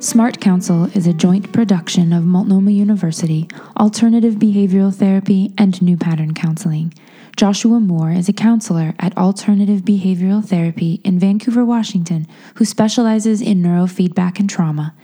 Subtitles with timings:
[0.00, 6.32] Smart Counsel is a joint production of Multnomah University, Alternative Behavioral Therapy, and New Pattern
[6.32, 6.94] Counseling.
[7.36, 13.62] Joshua Moore is a counselor at Alternative Behavioral Therapy in Vancouver, Washington, who specializes in
[13.62, 14.94] neurofeedback and trauma.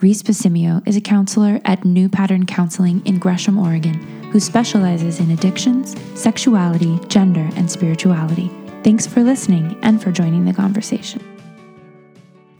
[0.00, 3.94] Reese Pasimio is a counselor at New Pattern Counseling in Gresham, Oregon,
[4.30, 8.48] who specializes in addictions, sexuality, gender, and spirituality.
[8.84, 11.35] Thanks for listening and for joining the conversation.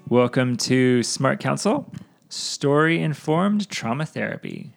[0.09, 1.91] Welcome to Smart Counsel,
[2.29, 4.71] story informed trauma therapy.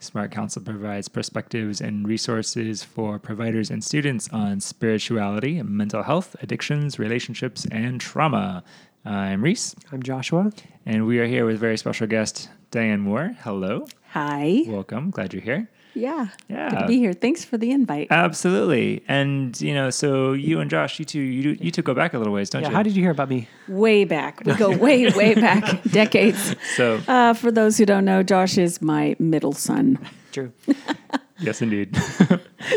[0.00, 6.98] Smart Counsel provides perspectives and resources for providers and students on spirituality, mental health, addictions,
[6.98, 8.64] relationships, and trauma.
[9.04, 10.50] I'm Reese, I'm Joshua.
[10.84, 13.36] and we are here with very special guest Diane Moore.
[13.42, 14.62] Hello, Hi.
[14.66, 15.10] welcome.
[15.10, 15.70] Glad you're here.
[15.94, 16.28] Yeah.
[16.48, 16.68] Good Yeah.
[16.80, 17.12] to be here.
[17.12, 18.08] Thanks for the invite.
[18.10, 19.02] Absolutely.
[19.08, 22.18] And you know, so you and Josh, you two, you you two go back a
[22.18, 22.74] little ways, don't Yeah, you?
[22.76, 23.48] how did you hear about me?
[23.68, 24.42] way back.
[24.44, 26.54] We go way, way back, decades.
[26.76, 29.98] so Uh, for those who don't know, Josh is my middle son.
[30.32, 30.52] True.
[31.38, 31.96] yes, indeed.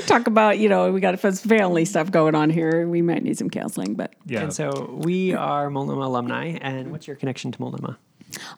[0.05, 2.87] Talk about, you know, we got some family stuff going on here.
[2.87, 4.41] We might need some counseling, but yeah.
[4.43, 6.57] And so we are Multnomah alumni.
[6.61, 7.97] And what's your connection to Multnomah?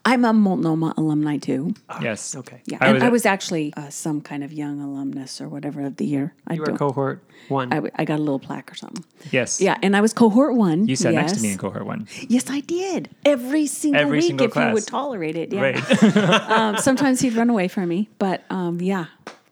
[0.05, 1.73] I'm a Multnomah alumni too.
[2.01, 2.35] yes.
[2.35, 2.61] Okay.
[2.65, 2.77] Yeah.
[2.81, 5.97] I and was- I was actually uh, some kind of young alumnus or whatever of
[5.97, 6.33] the year.
[6.47, 6.77] I You were don't.
[6.77, 7.71] cohort one.
[7.71, 9.03] I, w- I got a little plaque or something.
[9.31, 9.61] Yes.
[9.61, 10.87] Yeah, and I was cohort one.
[10.87, 12.07] You sat next to me in cohort one.
[12.27, 13.09] Yes, I did.
[13.25, 14.67] Every single Every week, single if class.
[14.69, 15.53] he would tolerate it.
[15.53, 15.61] Yeah.
[15.61, 16.03] Right.
[16.51, 19.05] um, sometimes he'd run away from me, but um, yeah,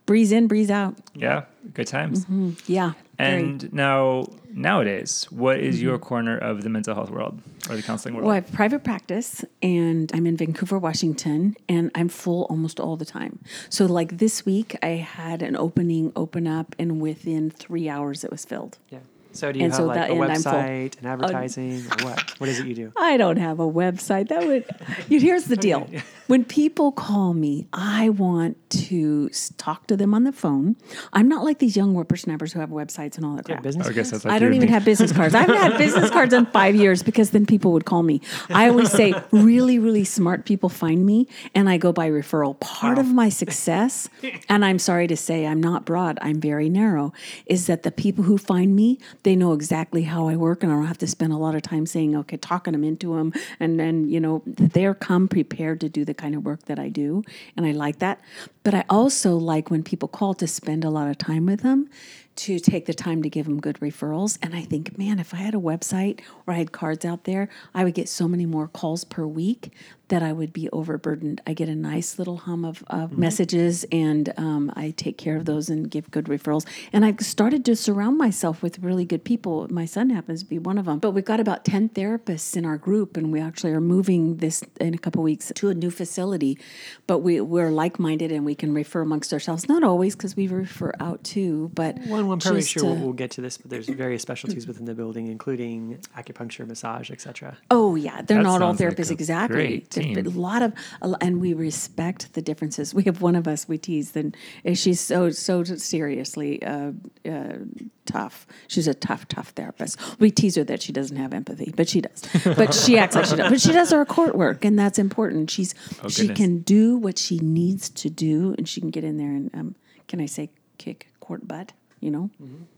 [0.06, 0.96] breeze in, breeze out.
[1.14, 1.44] yeah.
[1.74, 2.26] Good times.
[2.66, 2.94] Yeah.
[3.18, 3.44] very.
[3.44, 6.08] And now, nowadays, what is your mm-hmm.
[6.08, 8.26] corner of the mental health world or the counseling world?
[8.26, 12.98] Well, I have private practice and I'm in Vancouver, Washington, and I'm full almost all
[12.98, 13.40] the time.
[13.70, 18.32] So, like this week, I had an opening open up, and within three hours, it
[18.32, 18.78] was filled.
[18.90, 19.00] yeah.
[19.38, 20.52] So do you And have so like that- a and I'm full.
[20.54, 22.40] website, an uh, advertising, or what?
[22.40, 22.92] What is it you do?
[22.98, 24.30] I don't have a website.
[24.30, 24.66] That would.
[25.10, 25.88] You, here's the deal.
[26.28, 30.76] When people call me, I want to talk to them on the phone.
[31.14, 33.64] I'm not like these young whippersnappers who have websites and all that Yeah, crap.
[33.64, 33.88] business.
[33.88, 34.74] I guess that's like I don't even me.
[34.74, 35.34] have business cards.
[35.34, 38.20] I haven't had business cards in five years because then people would call me.
[38.50, 42.60] I always say, really, really smart people find me, and I go by referral.
[42.60, 44.10] Part of my success,
[44.50, 47.14] and I'm sorry to say, I'm not broad, I'm very narrow,
[47.46, 50.76] is that the people who find me, they know exactly how I work, and I
[50.76, 53.78] don't have to spend a lot of time saying, okay, talking them into them, and
[53.78, 57.24] then, you know, they're come prepared to do the kind of work that I do,
[57.58, 58.22] and I like that.
[58.64, 61.90] But I also like when people call to spend a lot of time with them
[62.38, 64.38] to take the time to give them good referrals.
[64.42, 67.50] And I think, man, if I had a website or I had cards out there,
[67.74, 69.74] I would get so many more calls per week
[70.10, 71.42] that I would be overburdened.
[71.46, 75.46] I get a nice little hum of, of messages and um, I take care of
[75.46, 76.66] those and give good referrals.
[76.94, 79.68] And I've started to surround myself with really good people.
[79.70, 81.00] My son happens to be one of them.
[81.00, 84.64] But we've got about 10 therapists in our group, and we actually are moving this
[84.80, 86.58] in a couple weeks to a new facility.
[87.06, 89.68] But we, we're like minded and we can refer amongst ourselves.
[89.68, 93.32] Not always because we refer out too, but One, I'm sure we'll, uh, we'll get
[93.32, 97.58] to this, but there's various specialties within the building, including acupuncture, massage, etc.
[97.72, 99.56] Oh yeah, they're That not all like therapists a exactly.
[99.58, 100.18] great Team.
[100.18, 100.74] A lot of,
[101.22, 102.94] and we respect the differences.
[102.98, 104.36] We have one of us we tease, and
[104.66, 106.94] and she's so so seriously uh,
[107.30, 107.58] uh,
[108.06, 108.48] tough.
[108.68, 110.00] She's a tough, tough therapist.
[110.20, 112.24] We tease her that she doesn't have empathy, but she does.
[112.44, 113.52] But she acts like she does.
[113.52, 115.52] But she does her court work, and that's important.
[115.52, 119.18] She's Oh, she can do what she needs to do, and she can get in
[119.18, 119.76] there and um,
[120.08, 121.74] can I say kick court butt?
[122.00, 122.30] You know.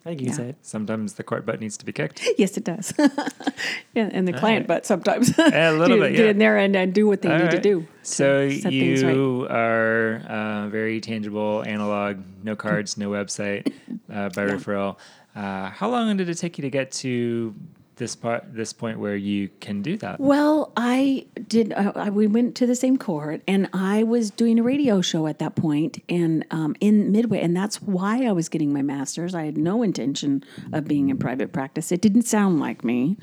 [0.05, 0.55] I think you can say it.
[0.61, 2.25] Sometimes the court butt needs to be kicked.
[2.37, 2.93] Yes, it does.
[3.95, 6.93] and, and the client, but sometimes A little to bit, get in there and, and
[6.93, 7.85] do what they All need to do.
[8.01, 9.13] So set things right.
[9.13, 13.73] you are uh, very tangible, analog, no cards, no website,
[14.11, 14.97] uh, by referral.
[15.35, 17.53] Uh, how long did it take you to get to
[17.99, 20.19] this part, this point where you can do that?
[20.19, 21.71] Well, I did.
[21.71, 25.27] Uh, I, we went to the same cohort, and I was doing a radio show
[25.27, 29.35] at that point, and um, in Midway, and that's why I was getting my master's.
[29.35, 30.43] I had no intention
[30.73, 31.91] of being in private practice.
[31.91, 33.17] It didn't sound like me.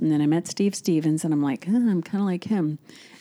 [0.00, 2.78] And then I met Steve Stevens, and I'm like, "Huh, I'm kind of like him.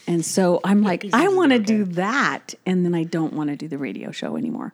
[0.07, 3.55] And so I'm like, I want to do that, and then I don't want to
[3.55, 4.73] do the radio show anymore.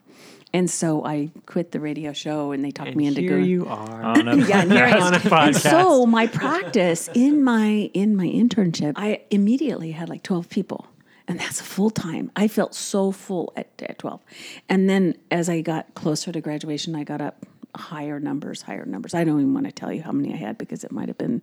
[0.53, 3.45] And so I quit the radio show, and they talked And me into here going.
[3.45, 4.03] you are.
[4.03, 5.45] On a- Yeah, and here I On a podcast.
[5.47, 10.87] And so my practice in my in my internship, I immediately had like twelve people,
[11.27, 12.31] and that's full time.
[12.35, 14.19] I felt so full at, at twelve,
[14.67, 19.13] and then as I got closer to graduation, I got up higher numbers, higher numbers.
[19.13, 21.17] I don't even want to tell you how many I had because it might have
[21.17, 21.41] been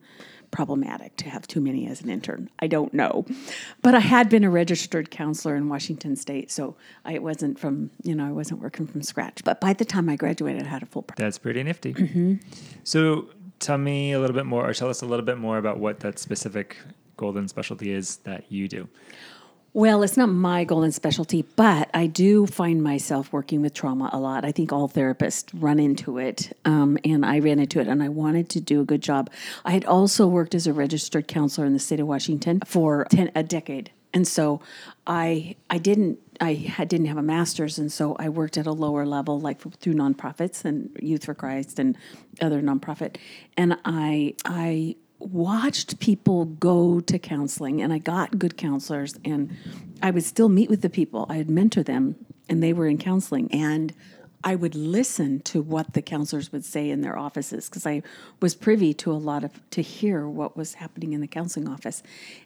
[0.50, 2.50] problematic to have too many as an intern.
[2.58, 3.26] I don't know.
[3.82, 8.14] But I had been a registered counselor in Washington State, so I wasn't from, you
[8.14, 9.44] know, I wasn't working from scratch.
[9.44, 11.24] But by the time I graduated, I had a full practice.
[11.24, 11.94] That's pretty nifty.
[11.94, 12.34] Mm-hmm.
[12.84, 13.28] So
[13.58, 16.00] tell me a little bit more, or tell us a little bit more about what
[16.00, 16.76] that specific
[17.16, 18.88] golden specialty is that you do.
[19.78, 24.18] Well, it's not my golden specialty, but I do find myself working with trauma a
[24.18, 24.44] lot.
[24.44, 28.08] I think all therapists run into it, um, and I ran into it, and I
[28.08, 29.30] wanted to do a good job.
[29.64, 33.30] I had also worked as a registered counselor in the state of Washington for 10,
[33.36, 34.60] a decade, and so
[35.06, 38.72] I I didn't I had, didn't have a master's, and so I worked at a
[38.72, 41.96] lower level, like through nonprofits and Youth for Christ and
[42.40, 43.14] other nonprofit,
[43.56, 49.56] and I I watched people go to counseling and I got good counselors and
[50.02, 51.26] I would still meet with the people.
[51.28, 52.16] I would mentor them
[52.48, 53.92] and they were in counseling and
[54.44, 58.02] I would listen to what the counselors would say in their offices because I
[58.40, 62.04] was privy to a lot of to hear what was happening in the counseling office.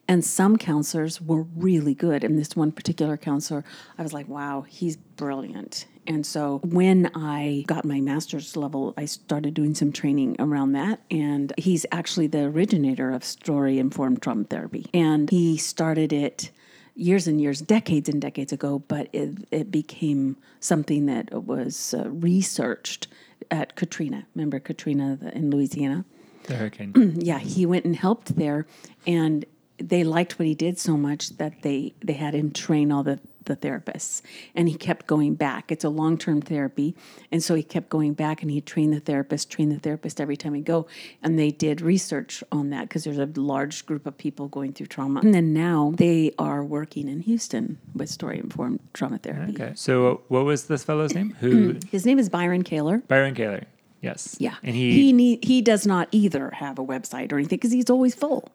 [0.09, 2.25] And some counselors were really good.
[2.25, 3.63] And this one particular counselor,
[3.99, 5.85] I was like, wow, he's brilliant.
[6.07, 11.01] And so when I got my master's level, I started doing some training around that.
[11.11, 14.87] And he's actually the originator of story informed trauma therapy.
[14.93, 16.51] And he started it
[16.95, 22.09] years and years, decades and decades ago, but it, it became something that was uh,
[22.11, 23.07] researched
[23.51, 24.27] at Katrina.
[24.35, 26.05] Remember Katrina in Louisiana?
[26.45, 27.15] The hurricane.
[27.21, 28.67] yeah, he went and helped there,
[29.07, 29.45] and
[29.79, 33.21] they liked what he did so much that they they had him train all the
[33.45, 34.23] the therapists
[34.55, 36.95] and he kept going back it's a long-term therapy
[37.31, 40.37] and so he kept going back and he trained the therapist trained the therapist every
[40.37, 40.87] time he go
[41.23, 44.87] and they did research on that because there's a large group of people going through
[44.87, 49.73] trauma and then now they are working in houston with story informed trauma therapy Okay.
[49.75, 51.37] So uh, what was this fellow's name?
[51.41, 51.77] Who?
[51.91, 53.65] his name is byron kaler Byron Kaler.
[54.01, 54.37] Yes.
[54.39, 57.73] yeah And he, he need, he does not either have a website or anything because
[57.73, 58.49] he's always full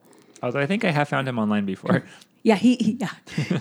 [0.44, 2.04] although I think I have found him online before.
[2.44, 3.10] Yeah, he, he yeah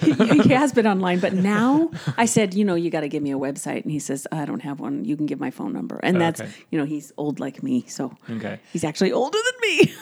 [0.01, 0.13] he,
[0.43, 3.33] he has been online, but now I said, you know, you got to give me
[3.33, 5.05] a website, and he says, I don't have one.
[5.05, 6.51] You can give my phone number, and that's Okay.
[6.71, 8.61] you know he's old like me, so Okay.
[8.73, 9.95] he's actually older than me.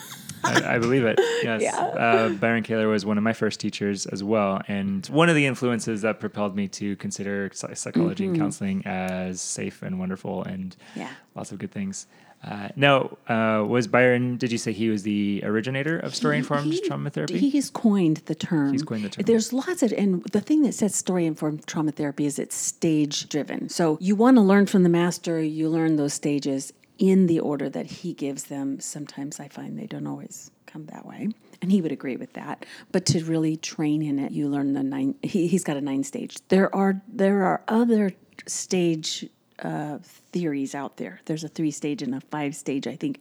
[0.46, 1.18] I, I believe it.
[1.44, 1.74] Yes.
[1.74, 5.46] Uh, Byron Kaler was one of my first teachers as well, and one of the
[5.46, 10.76] influences that propelled me to consider psy- psychology and counseling as safe and wonderful, and
[10.94, 11.08] Yeah.
[11.34, 12.06] lots of good things.
[12.46, 14.36] Uh, now, uh, was Byron?
[14.36, 17.38] Did you say he was the originator of story informed He- trauma therapy?
[17.38, 18.72] He's coined the term.
[18.72, 19.24] He's coined the term.
[19.24, 23.28] There's lots of, and the thing that sets story informed trauma therapy is it's stage
[23.28, 23.68] driven.
[23.68, 27.68] So you want to learn from the master, you learn those stages in the order
[27.70, 28.78] that he gives them.
[28.78, 31.30] Sometimes I find they don't always come that way.
[31.62, 32.66] And he would agree with that.
[32.92, 36.04] But to really train in it, you learn the nine, he, he's got a nine
[36.04, 36.36] stage.
[36.48, 38.12] There are, there are other
[38.46, 39.26] stage
[39.62, 39.98] uh,
[40.32, 41.20] theories out there.
[41.26, 43.20] There's a three stage and a five stage, I think.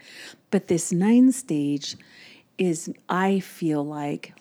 [0.51, 1.95] But this nine stage
[2.57, 4.33] is, I feel like,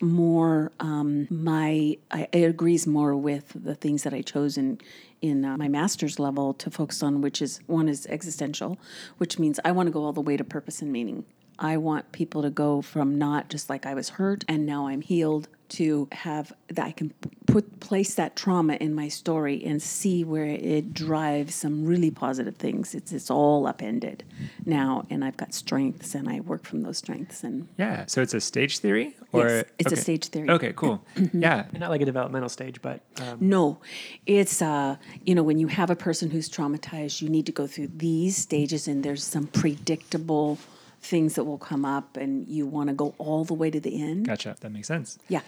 [0.00, 4.80] more um, my, I, it agrees more with the things that I chose in,
[5.22, 8.78] in uh, my master's level to focus on, which is one is existential,
[9.18, 11.24] which means I want to go all the way to purpose and meaning.
[11.58, 15.02] I want people to go from not just like I was hurt and now I'm
[15.02, 17.12] healed to have that I can
[17.46, 22.56] put place that trauma in my story and see where it drives some really positive
[22.56, 22.94] things.
[22.94, 24.24] It's it's all upended
[24.64, 27.42] now, and I've got strengths, and I work from those strengths.
[27.44, 28.04] And yeah.
[28.06, 30.50] So it's a stage theory, or Yes, it's a stage theory.
[30.50, 31.04] Okay, cool.
[31.32, 31.66] yeah.
[31.72, 33.78] Not like a developmental stage, but um, no,
[34.26, 37.66] it's uh, you know, when you have a person who's traumatized, you need to go
[37.66, 40.58] through these stages, and there's some predictable
[41.00, 44.02] things that will come up, and you want to go all the way to the
[44.02, 44.26] end.
[44.26, 44.56] Gotcha.
[44.60, 45.18] That makes sense.
[45.28, 45.40] Yeah.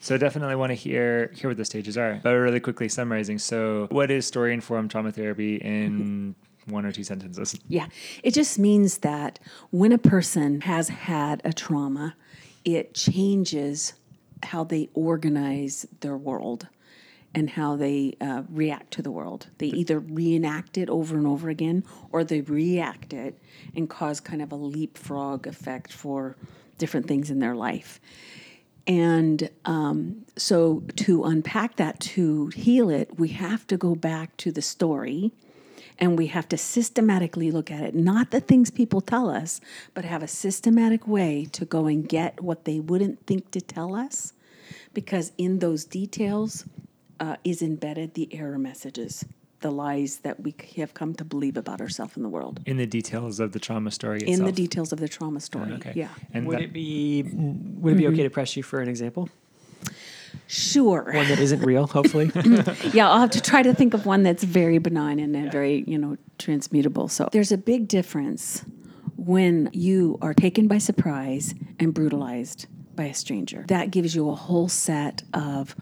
[0.00, 2.20] So definitely want to hear hear what the stages are.
[2.22, 3.38] But really quickly summarizing.
[3.38, 6.72] So what is story informed trauma therapy in mm-hmm.
[6.72, 7.58] one or two sentences?
[7.68, 7.86] Yeah,
[8.22, 9.38] it just means that
[9.70, 12.16] when a person has had a trauma,
[12.64, 13.94] it changes
[14.42, 16.66] how they organize their world
[17.34, 19.46] and how they uh, react to the world.
[19.58, 23.38] They either reenact it over and over again or they react it
[23.74, 26.36] and cause kind of a leapfrog effect for
[26.78, 28.00] different things in their life.
[28.86, 34.50] And um, so, to unpack that, to heal it, we have to go back to
[34.50, 35.32] the story
[35.98, 37.94] and we have to systematically look at it.
[37.94, 39.60] Not the things people tell us,
[39.92, 43.94] but have a systematic way to go and get what they wouldn't think to tell
[43.94, 44.32] us.
[44.94, 46.64] Because in those details
[47.20, 49.24] uh, is embedded the error messages,
[49.60, 52.60] the lies that we have come to believe about ourselves and the world.
[52.66, 54.38] In the details of the trauma story itself.
[54.38, 55.72] In the details of the trauma story.
[55.72, 55.92] Okay.
[55.94, 56.08] Yeah.
[56.32, 59.28] And would that- it be would it be okay to press you for an example?
[60.46, 61.10] Sure.
[61.12, 62.30] One that isn't real, hopefully.
[62.92, 65.84] yeah, I'll have to try to think of one that's very benign and, and very,
[65.86, 67.08] you know, transmutable.
[67.08, 68.64] So there's a big difference
[69.16, 73.64] when you are taken by surprise and brutalized by a stranger.
[73.68, 75.76] That gives you a whole set of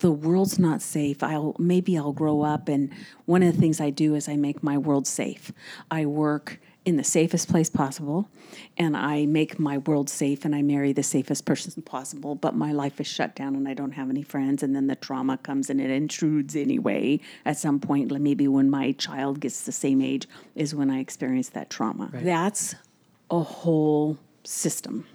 [0.00, 1.22] the world's not safe.
[1.22, 2.90] I'll maybe I'll grow up and
[3.26, 5.52] one of the things I do is I make my world safe.
[5.90, 8.28] I work in the safest place possible
[8.76, 12.72] and I make my world safe and I marry the safest person possible, but my
[12.72, 14.62] life is shut down and I don't have any friends.
[14.62, 18.68] And then the trauma comes and it intrudes anyway at some point, like maybe when
[18.68, 22.10] my child gets the same age, is when I experience that trauma.
[22.12, 22.74] That's
[23.30, 25.06] a whole system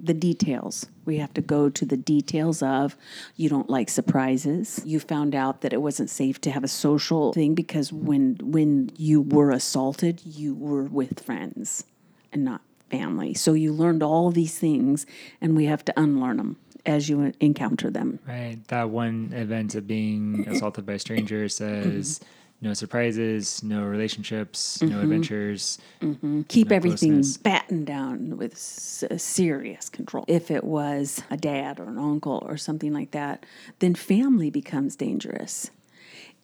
[0.00, 0.86] the details.
[1.04, 2.96] We have to go to the details of
[3.36, 4.80] you don't like surprises.
[4.84, 8.90] You found out that it wasn't safe to have a social thing because when when
[8.96, 11.84] you were assaulted, you were with friends
[12.32, 13.34] and not family.
[13.34, 15.06] So you learned all these things
[15.40, 18.18] and we have to unlearn them as you encounter them.
[18.26, 18.58] Right.
[18.68, 21.48] That one event of being assaulted by a stranger mm-hmm.
[21.48, 22.20] says
[22.60, 25.00] no surprises, no relationships, no mm-hmm.
[25.00, 25.78] adventures.
[26.00, 26.42] Mm-hmm.
[26.42, 27.36] keep No everything closeness.
[27.36, 30.24] battened down with s- serious control.
[30.26, 33.46] If it was a dad or an uncle or something like that,
[33.78, 35.70] then family becomes dangerous.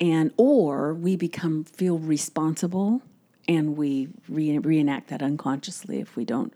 [0.00, 3.02] And or we become feel responsible
[3.48, 6.52] and we re- reenact that unconsciously if we don't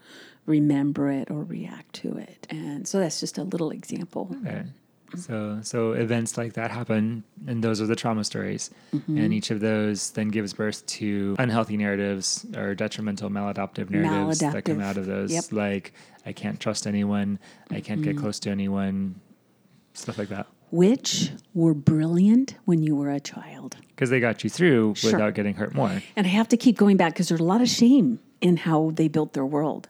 [0.46, 2.46] remember it or react to it.
[2.48, 4.34] And so that's just a little example.
[4.46, 4.64] Okay.
[5.16, 8.70] So, so events like that happen, and those are the trauma stories.
[8.94, 9.18] Mm-hmm.
[9.18, 14.64] And each of those then gives birth to unhealthy narratives or detrimental maladaptive narratives that
[14.64, 15.32] come out of those.
[15.32, 15.52] Yep.
[15.52, 15.94] Like,
[16.26, 17.38] I can't trust anyone,
[17.70, 18.22] I can't get mm-hmm.
[18.22, 19.20] close to anyone,
[19.94, 20.46] stuff like that.
[20.70, 23.76] Which were brilliant when you were a child.
[23.88, 25.12] Because they got you through Sure.
[25.12, 26.02] without getting hurt more.
[26.14, 28.90] And I have to keep going back because there's a lot of shame in how
[28.94, 29.88] they built their world.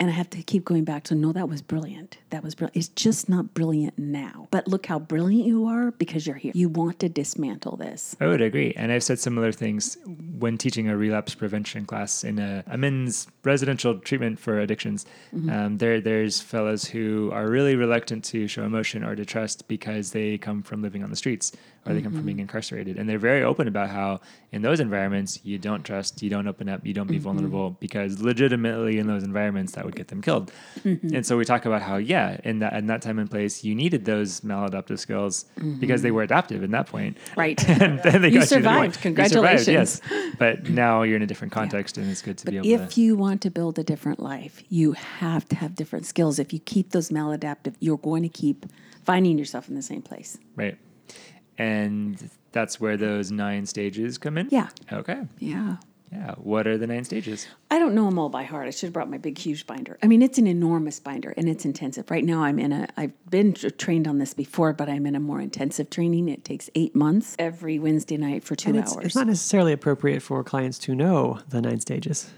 [0.00, 2.16] And I have to keep going back to no, that was brilliant.
[2.30, 2.74] That was brilliant.
[2.74, 4.48] It's just not brilliant now.
[4.50, 6.52] But look how brilliant you are because you're here.
[6.54, 8.16] You want to dismantle this.
[8.18, 8.72] I would agree.
[8.78, 9.98] And I've said similar things
[10.38, 15.04] when teaching a relapse prevention class in a, a men's residential treatment for addictions.
[15.50, 20.12] Um, there, there's fellows who are really reluctant to show emotion or to trust because
[20.12, 21.52] they come from living on the streets
[21.86, 22.42] or they come from being mm-hmm.
[22.42, 22.98] incarcerated.
[22.98, 24.20] And they're very open about how
[24.52, 27.24] in those environments, you don't trust, you don't open up, you don't be mm-hmm.
[27.24, 30.52] vulnerable because legitimately in those environments, that would get them killed.
[30.84, 31.14] Mm-hmm.
[31.14, 33.74] And so we talk about how, yeah, in that, in that time and place, you
[33.74, 35.46] needed those maladaptive skills
[35.78, 37.68] because they were adaptive in that point Right.
[37.82, 38.94] and then they You got survived.
[38.94, 39.00] point.
[39.00, 39.68] Congratulations.
[39.68, 40.34] You survived, yes.
[40.38, 42.76] But now you're in a different context, and it's good to be able to.
[42.76, 43.00] But If to.
[43.00, 46.38] you want to build a different life, you have to have different skills.
[46.38, 48.66] If you keep those maladaptive, you're going to keep
[49.04, 50.38] finding yourself in the same place.
[50.56, 50.76] Right.
[51.60, 54.48] And that's where those nine stages come in?
[54.50, 54.68] Yeah.
[54.90, 55.22] Okay.
[55.38, 55.76] Yeah.
[56.10, 56.34] Yeah.
[56.38, 57.46] What are the nine stages?
[57.70, 58.66] I don't know them all by heart.
[58.66, 59.96] I should have brought my big, huge binder.
[60.02, 62.10] I mean, it's an enormous binder and it's intensive.
[62.10, 65.20] Right now, I'm in a, I've been trained on this before, but I'm in a
[65.20, 66.28] more intensive training.
[66.28, 69.04] It takes eight months every Wednesday night for two And it's, hours.
[69.04, 72.30] it's not necessarily appropriate for clients to know the nine stages.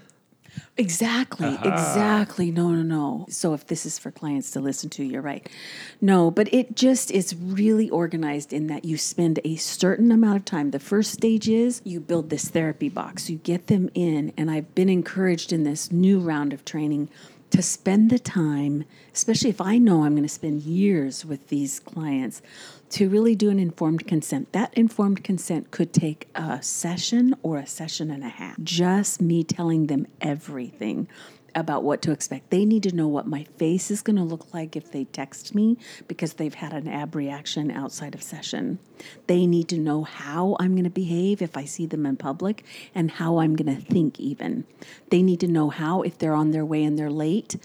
[0.75, 2.49] Exactly, exactly.
[2.49, 3.25] No, no, no.
[3.29, 5.47] So if this is for clients to listen to, you're right.
[6.01, 10.45] No, but it just is really organized in that you spend a certain amount of
[10.45, 10.71] time.
[10.71, 14.73] The first stage is you build this therapy box, you get them in, and I've
[14.73, 17.09] been encouraged in this new round of training
[17.53, 18.83] to spend the time,
[19.13, 22.41] especially if I know I'm going to spend years with these clients,
[22.89, 24.51] to really do an informed consent.
[24.53, 28.59] That informed consent could take a session or a session and a half.
[28.63, 31.07] Just me telling them everything
[31.55, 32.49] about what to expect.
[32.49, 35.53] They need to know what my face is going to look like if they text
[35.53, 38.79] me because they've had an abreaction outside of session.
[39.27, 42.63] They need to know how I'm going to behave if I see them in public
[42.95, 44.65] and how I'm going to think, even.
[45.09, 47.55] They need to know how, if they're on their way and they're late,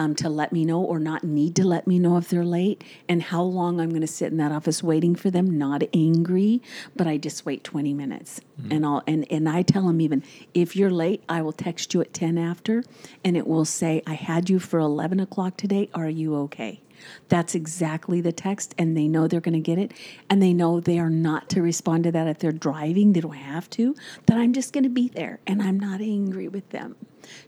[0.00, 2.82] um, to let me know or not need to let me know if they're late
[3.06, 6.62] and how long I'm going to sit in that office waiting for them, not angry,
[6.96, 8.40] but I just wait 20 minutes.
[8.70, 10.22] And I'll and, and I tell them even
[10.54, 12.82] if you're late, I will text you at 10 after
[13.22, 15.90] and it will say, I had you for 11 o'clock today.
[15.92, 16.80] Are you okay?
[17.28, 19.92] That's exactly the text, and they know they're going to get it,
[20.28, 23.14] and they know they are not to respond to that if they're driving.
[23.14, 23.94] They don't have to.
[24.26, 26.96] That I'm just going to be there, and I'm not angry with them.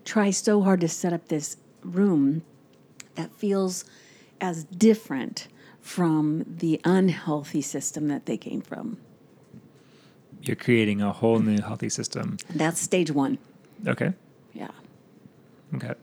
[0.05, 2.43] Try so hard to set up this room
[3.15, 3.85] that feels
[4.41, 5.49] as different
[5.81, 8.99] from the unhealthy system that they came from.
[10.43, 12.37] You're creating a whole new healthy system.
[12.51, 13.39] That's stage one.
[13.87, 14.13] Okay.
[14.55, 14.69] Yeah.
[15.75, 15.95] Okay.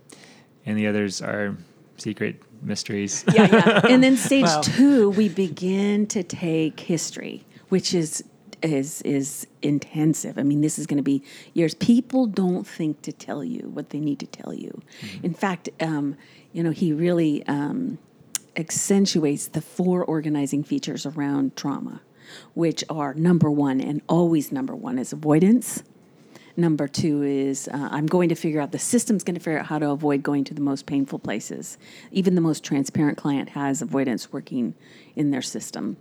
[0.66, 1.58] And the others are
[1.98, 3.24] secret mysteries.
[3.34, 3.82] Yeah, yeah.
[3.90, 4.62] and then stage Wow.
[4.62, 8.24] two, we begin to take history, which is
[8.62, 10.38] is is intensive.
[10.38, 11.24] I mean, this is going to be
[11.54, 11.74] years.
[11.76, 14.82] People don't think to tell you what they need to tell you.
[15.24, 16.16] In fact, um,
[16.54, 17.98] you know, he really um,
[18.56, 22.02] accentuates the four organizing features around trauma,
[22.54, 25.84] which are number one and always number one is avoidance.
[26.58, 29.68] Number two is uh, I'm going to figure out the system's going to figure out
[29.68, 31.78] how to avoid going to the most painful places.
[32.12, 34.76] Even the most transparent client has avoidance working
[35.16, 35.96] in their system.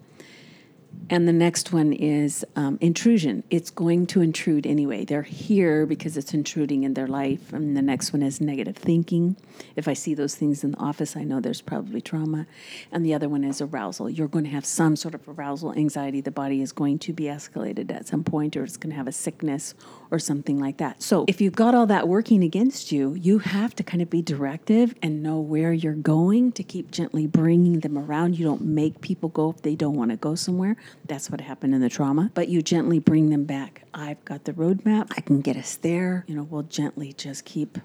[1.10, 3.42] And the next one is um, intrusion.
[3.48, 5.06] It's going to intrude anyway.
[5.06, 7.50] They're here because it's intruding in their life.
[7.52, 9.36] And the next one is negative thinking.
[9.74, 12.46] If I see those things in the office, I know there's probably trauma.
[12.92, 14.10] And the other one is arousal.
[14.10, 16.20] You're going to have some sort of arousal anxiety.
[16.20, 19.08] The body is going to be escalated at some point, or it's going to have
[19.08, 19.74] a sickness
[20.10, 21.02] or something like that.
[21.02, 24.20] So if you've got all that working against you, you have to kind of be
[24.20, 28.38] directive and know where you're going to keep gently bringing them around.
[28.38, 30.76] You don't make people go if they don't want to go somewhere.
[31.06, 32.30] That's what happened in the trauma.
[32.34, 33.84] But you gently bring them back.
[33.94, 35.12] I've got the roadmap.
[35.16, 36.24] I can get us there.
[36.28, 37.78] You know, we'll gently just keep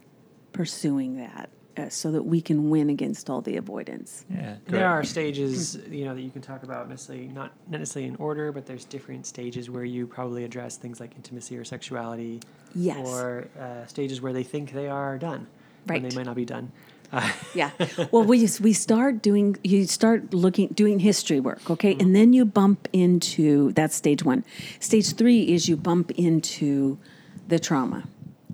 [0.51, 1.49] pursuing that.
[1.75, 4.25] Uh, so that we can win against all the avoidance.
[4.29, 4.57] Yeah.
[4.67, 8.15] There are stages, you know, that you can talk about necessarily not not necessarily in
[8.17, 12.41] order, but there's different stages where you probably address things like intimacy or sexuality,
[12.75, 13.07] Yes.
[13.07, 15.47] or uh, stages where they think they are done,
[15.85, 16.07] when Right.
[16.11, 16.71] they might not be done.
[17.53, 17.71] Yeah.
[18.11, 22.01] Well, we just, we start doing you start looking doing history work, okay, mm-hmm.
[22.01, 24.43] and then you bump into that's stage one.
[24.79, 26.97] Stage three is you bump into
[27.47, 28.03] the trauma.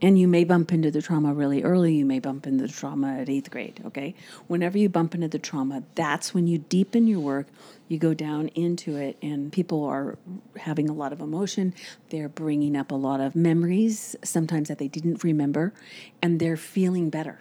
[0.02, 1.94] And you may bump into the trauma really early.
[1.96, 3.82] You may bump into the trauma at eighth grade.
[3.86, 4.16] Okay.
[4.48, 7.48] Whenever you bump into the trauma, that's when you deepen your work.
[7.90, 10.18] You go down into it, and people are
[10.56, 11.74] having a lot of emotion.
[12.12, 15.74] They're bringing up a lot of memories, sometimes that they didn't remember,
[16.22, 17.40] and they're feeling better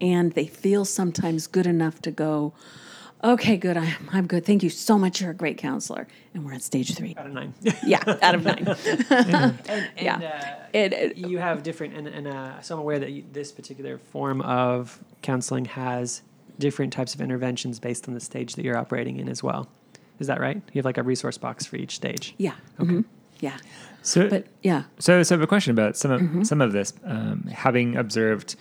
[0.00, 2.52] and they feel sometimes good enough to go,
[3.24, 4.44] okay, good, I'm, I'm good.
[4.44, 5.20] Thank you so much.
[5.20, 6.06] You're a great counselor.
[6.34, 7.14] And we're at stage three.
[7.16, 7.54] Out of nine.
[7.86, 8.66] Yeah, out of nine.
[9.10, 9.58] and,
[10.00, 10.14] Yeah.
[10.14, 13.24] and, uh, It- it- you have different, and, and uh, so I'm aware that you,
[13.32, 16.22] this particular form of counseling has
[16.58, 19.68] different types of interventions based on the stage that you're operating in as well.
[20.18, 20.56] Is that right?
[20.72, 22.34] You have like a resource box for each stage.
[22.38, 22.54] yeah.
[22.78, 23.04] mhm,
[23.40, 23.56] Yeah.
[24.02, 24.84] So, But yeah.
[24.98, 26.42] So, so I have a question about some of Mm-hmm.
[26.44, 26.92] some of this.
[27.04, 28.54] Um, having observed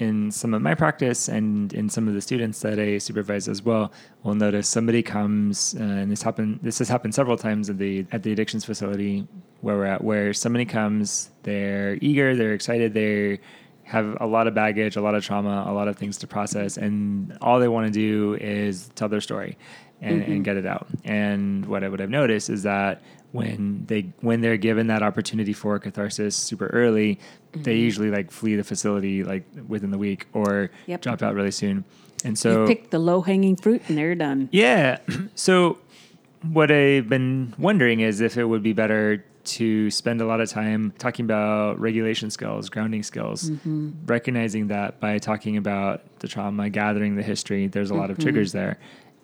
[0.00, 3.62] in some of my practice and in some of the students that I supervise as
[3.62, 3.92] well,
[4.22, 6.60] will notice somebody comes, uh, and this happened.
[6.62, 9.28] This has happened several times at the at the addictions facility
[9.60, 13.38] where we're at, where somebody comes, they're eager, they're excited, they
[13.82, 16.78] have a lot of baggage, a lot of trauma, a lot of things to process,
[16.78, 19.58] and all they want to do is tell their story
[20.00, 20.86] and, and get it out.
[21.04, 23.84] And what I would have noticed is that when mm-hmm.
[23.86, 27.18] they when they're given that opportunity for catharsis super early,
[27.52, 27.70] they mm-hmm.
[27.70, 31.02] usually like flee the facility like within the week or Yep.
[31.02, 31.84] drop out really soon.
[32.24, 34.48] And so you pick the low hanging fruit and they're done.
[34.52, 34.98] yeah.
[35.34, 35.78] So,
[36.42, 40.48] what I've been wondering is if it would be better to spend a lot of
[40.48, 43.90] time talking about regulation skills, grounding skills, mm-hmm.
[44.06, 48.52] recognizing that by talking about the trauma, gathering the history, there's a lot of triggers
[48.52, 48.78] there.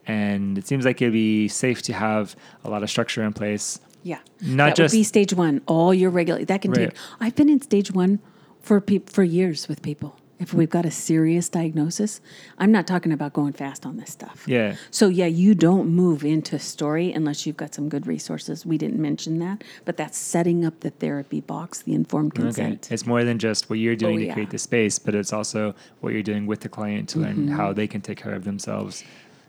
[0.07, 3.81] And it seems like it'd be safe to have a lot of structure in place.
[4.07, 4.19] Yeah.
[4.41, 5.61] Not that just- would be stage one.
[5.67, 6.91] All your regular that can Right.
[6.91, 8.21] take I've been in stage one
[8.61, 10.17] for peop for years with people.
[10.39, 12.21] If we've got a serious diagnosis,
[12.59, 14.45] I'm not talking about going fast on this stuff.
[14.47, 14.77] Yeah.
[14.91, 18.67] So yeah, you don't move into story unless you've got some good resources.
[18.67, 22.85] We didn't mention that, but that's setting up the therapy box, the informed consent.
[22.85, 22.95] Okay.
[22.95, 24.35] It's more than just what you're doing Oh, to yeah.
[24.35, 27.57] create the space, but it's also what you're doing with the client to learn mm-hmm.
[27.57, 29.05] how they can take care of themselves.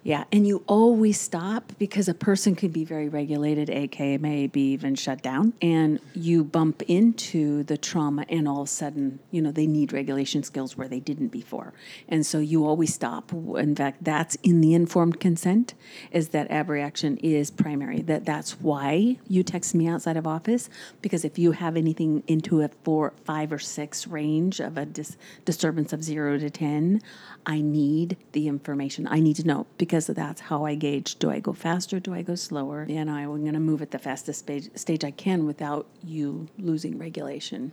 [0.07, 4.95] Yeah, and you always stop because a person could be very regulated, aka maybe even
[4.95, 9.51] shut down, and you bump into the trauma, and all of a sudden, you know,
[9.51, 11.73] they need regulation skills where they didn't before,
[12.07, 13.33] and so you always stop.
[13.33, 15.73] In fact, that's in the informed consent,
[16.09, 18.01] is that abreaction is primary.
[18.01, 20.69] That that's why you text me outside of office
[21.01, 25.17] because if you have anything into a four, five, or six range of a dis-
[25.43, 27.01] disturbance of zero to ten,
[27.47, 29.07] I need the information.
[29.07, 31.15] I need to know because that's how I gauge.
[31.15, 31.97] Do I go faster?
[31.97, 32.85] Do I go slower?
[32.89, 36.99] And I'm going to move at the fastest stage, stage I can without you losing
[36.99, 37.71] regulation.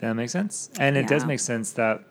[0.00, 0.68] That makes sense.
[0.78, 2.04] And it does make sense that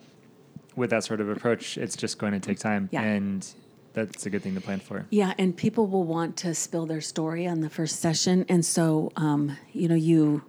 [0.75, 2.89] with that sort of approach, it's just going to take time.
[2.91, 3.03] Yeah.
[3.03, 3.47] And
[3.93, 5.05] that's a good thing to plan for.
[5.11, 9.11] Yeah, and people will want to spill their story on the first session, and so
[9.15, 10.43] um, you know you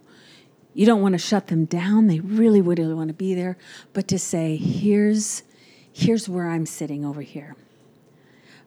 [0.73, 2.07] you don't want to shut them down.
[2.07, 3.57] They really would really want to be there,
[3.93, 5.43] but to say here's
[5.97, 7.55] here's where I'm sitting over here.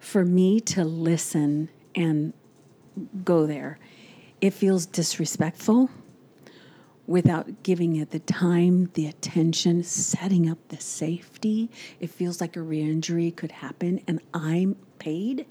[0.01, 2.33] For me to listen and
[3.25, 3.79] go there,
[4.40, 5.90] it feels disrespectful
[7.07, 11.71] without giving it the time, the attention, setting up the safety.
[12.01, 15.47] It feels like a re-injury could happen, and I'm paid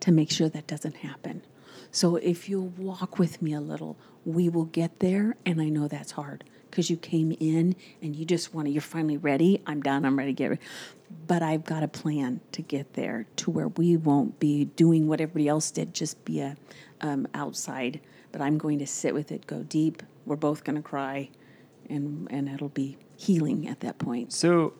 [0.00, 1.42] to make sure that doesn't happen.
[1.90, 5.88] So if you'll walk with me a little, we will get there, and I know
[5.88, 8.72] that's hard because you came in and you just want to.
[8.72, 9.62] You're finally ready.
[9.66, 10.06] I'm done.
[10.06, 10.62] I'm ready to get ready.
[11.28, 15.20] But I've got a plan to get there to where we won't be doing what
[15.20, 16.56] everybody else did, just be a
[17.02, 18.00] um, outside.
[18.32, 20.02] But I'm going to sit with it, go deep.
[20.24, 21.28] We're both going to cry,
[21.90, 24.32] and and it'll be healing at that point.
[24.32, 24.72] So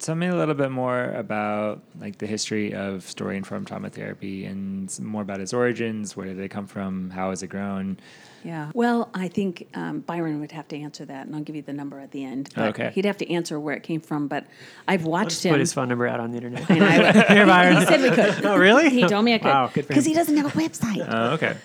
[0.00, 4.44] tell me a little bit more about like the history of story informed trauma therapy
[4.44, 6.16] and more about its origins.
[6.16, 7.10] Where did they come from?
[7.10, 8.00] How has it grown?
[8.44, 8.70] Yeah.
[8.74, 11.72] Well, I think um, Byron would have to answer that, and I'll give you the
[11.72, 12.50] number at the end.
[12.54, 12.90] But Okay.
[12.94, 14.46] He'd have to answer where it came from, but
[14.88, 15.52] I've I'll watched just him.
[15.52, 16.70] put his phone number out on the internet.
[16.70, 17.76] and I, Here, Byron.
[17.76, 18.46] he said we could.
[18.46, 18.88] oh, really?
[18.90, 19.48] He told me I could.
[19.48, 20.10] Wow, good for Because him.
[20.10, 21.06] he doesn't have a website.
[21.08, 21.56] Oh, okay.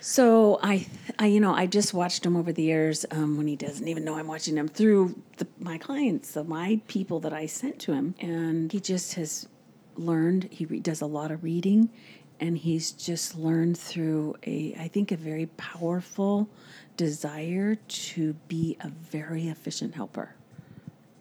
[0.00, 0.86] So I,
[1.18, 4.04] I, you know, I just watched him over the years um, when he doesn't even
[4.04, 7.92] know I'm watching him through the, my clients, so my people that I sent to
[7.92, 9.48] him, and he just has
[9.96, 10.48] learned.
[10.52, 11.90] He re- does a lot of reading,
[12.40, 16.48] and he's just learned through a, I think, a very powerful
[16.96, 20.34] desire to be a very efficient helper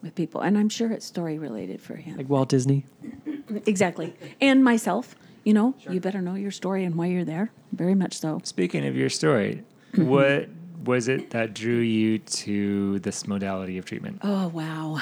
[0.01, 2.17] with people, and I'm sure it's story related for him.
[2.17, 2.86] Like Walt Disney.
[3.65, 5.15] exactly, and myself.
[5.43, 7.51] You know, you better know your story and why you're there.
[7.71, 8.41] Very much so.
[8.43, 9.63] Speaking of your story,
[9.95, 10.49] what
[10.84, 14.19] was it that drew you to this modality of treatment?
[14.23, 14.99] Oh wow.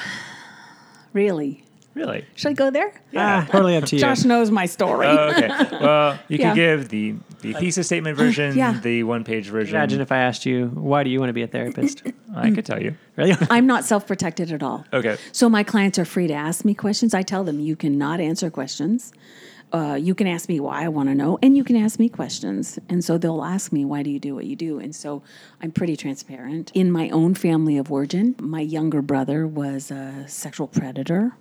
[1.12, 1.64] Really?
[1.96, 2.26] Really?
[2.34, 2.92] Should I go there?
[3.16, 4.00] Ah, totally up to you.
[4.00, 5.06] Josh knows my story.
[5.06, 5.48] Oh, okay.
[5.80, 6.50] Well, you Yeah.
[6.50, 8.78] could give the, the thesis statement version, yeah.
[8.78, 9.74] the one page version.
[9.76, 12.02] Imagine if I asked you, why do you want to be a therapist?
[12.36, 12.94] I could tell you.
[13.16, 13.34] really?
[13.50, 14.84] I'm not self-protected at all.
[14.92, 15.16] Okay.
[15.32, 17.14] So my clients are free to ask me questions.
[17.14, 19.14] I tell them you cannot answer questions.
[19.72, 22.08] Uh, you can ask me why I want to know, and you can ask me
[22.10, 22.78] questions.
[22.90, 24.78] And so they'll ask me, why do you do what you do?
[24.78, 25.22] And so
[25.62, 26.70] I'm pretty transparent.
[26.74, 31.32] In my own family of origin, my younger brother was a sexual predator.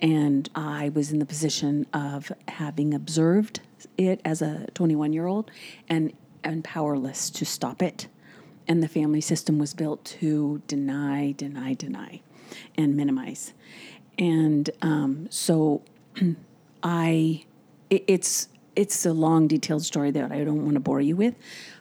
[0.00, 3.60] And I was in the position of having observed
[3.96, 5.50] it as a 21 year old
[5.88, 6.12] and,
[6.44, 8.08] and powerless to stop it.
[8.68, 12.20] And the family system was built to deny, deny, deny,
[12.76, 13.54] and minimize.
[14.18, 15.82] And um, so
[16.82, 17.44] I,
[17.90, 21.34] it, it's it's a long, detailed story that I don't want to bore you with,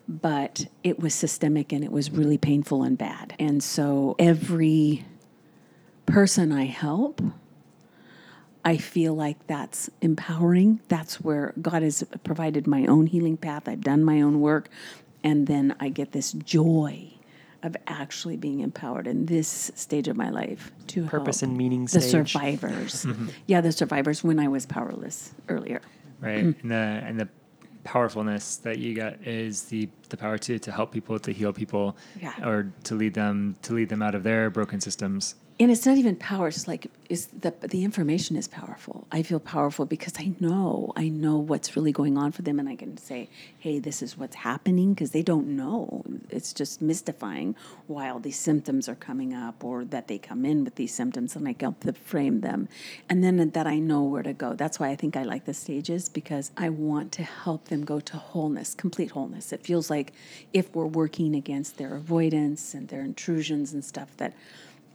[0.08, 3.36] but it was systemic and it was really painful and bad.
[3.38, 5.06] And so every
[6.06, 7.22] person I help,
[8.66, 10.82] I feel like that's empowering.
[10.88, 13.70] That's where God has provided my own healing path.
[13.70, 14.70] I've done my own work.
[15.24, 17.12] And then I get this joy
[17.64, 21.86] of actually being empowered in this stage of my life to Purpose help and meaning
[21.86, 22.32] the stage.
[22.32, 23.06] survivors.
[23.06, 23.28] Mm-hmm.
[23.48, 25.82] yeah, the survivors when I was powerless earlier.
[26.20, 26.44] Right.
[26.46, 26.62] Mm-hmm.
[26.62, 26.76] And the
[27.08, 27.30] and the
[27.84, 31.96] powerfulness that you got is the the power to to help people, to heal people,
[32.22, 32.34] Yeah.
[32.48, 35.36] or to lead them to lead them out of their broken systems.
[35.58, 39.08] And it's not even power it's like is the the information is powerful.
[39.12, 42.68] I feel powerful because i know i know what's really going on for them and
[42.68, 46.04] i can say hey this is what's happening because they don't know.
[46.30, 47.56] It's just mystifying
[47.88, 51.36] why all these symptoms are coming up or that they come in with these symptoms
[51.36, 52.68] and i help them frame them.
[53.10, 54.54] And then that i know where to go.
[54.54, 58.00] That's why i think i like the stages because i want to help them go
[58.00, 59.54] to wholeness complete wholeness.
[59.54, 60.12] It feels like
[60.54, 64.34] if we're working against their avoidance and their intrusions and stuff that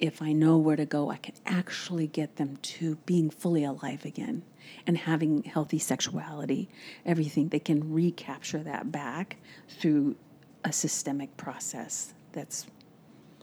[0.01, 4.07] if I know where to go, I can actually get them to being fully alive
[4.07, 4.43] again
[4.87, 6.71] and having healthy sexuality,
[7.05, 7.51] everything.
[7.51, 9.37] They can recapture that back
[9.69, 10.17] through
[10.65, 12.67] a systemic process that's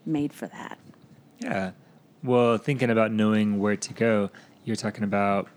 [0.04, 0.80] made for that.
[1.39, 1.72] Yeah.
[2.24, 4.32] Well, thinking about knowing where to go,
[4.65, 5.48] you're talking about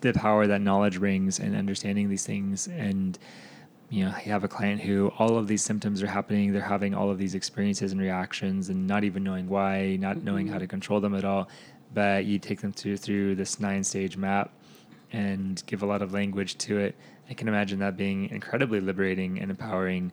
[0.00, 2.68] the power that knowledge brings and understanding these things.
[2.68, 3.18] And,
[3.90, 6.52] you know, you have a client who all of these symptoms are happening.
[6.52, 10.46] They're having all of these experiences and reactions and not even knowing why, not knowing
[10.46, 10.60] how mm-hmm.
[10.60, 11.48] to control them at all.
[11.94, 14.52] But you take them through, through this nine stage map
[15.10, 16.96] and give a lot of language to it.
[17.30, 20.12] I can imagine that being incredibly liberating and empowering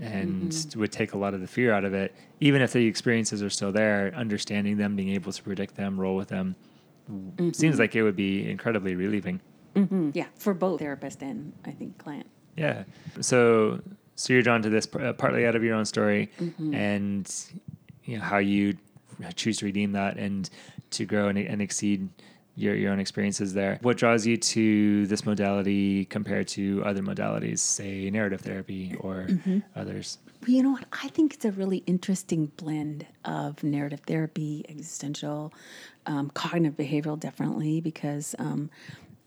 [0.00, 0.80] and mm-hmm.
[0.80, 2.14] would take a lot of the fear out of it.
[2.40, 6.16] Even if the experiences are still there, understanding them, being able to predict them, roll
[6.16, 6.56] with them,
[7.38, 7.78] seems mm-hmm.
[7.78, 9.40] like it would be incredibly relieving.
[10.12, 12.26] Yeah, for both therapist and I think client.
[12.56, 12.84] Yeah.
[13.20, 13.80] So,
[14.14, 17.34] so you're drawn to this uh, partly out of your own story, and
[18.04, 18.76] you know how you
[19.36, 20.48] choose to redeem that and
[20.90, 22.08] to grow and, and exceed
[22.54, 23.78] your your own experiences there.
[23.80, 29.28] What draws you to this modality compared to other modalities, say narrative therapy or
[29.74, 30.18] others?
[30.42, 30.84] Well, you know what?
[30.92, 35.54] I think it's a really interesting blend of narrative therapy, existential,
[36.06, 38.68] um, cognitive behavioral, definitely, because um,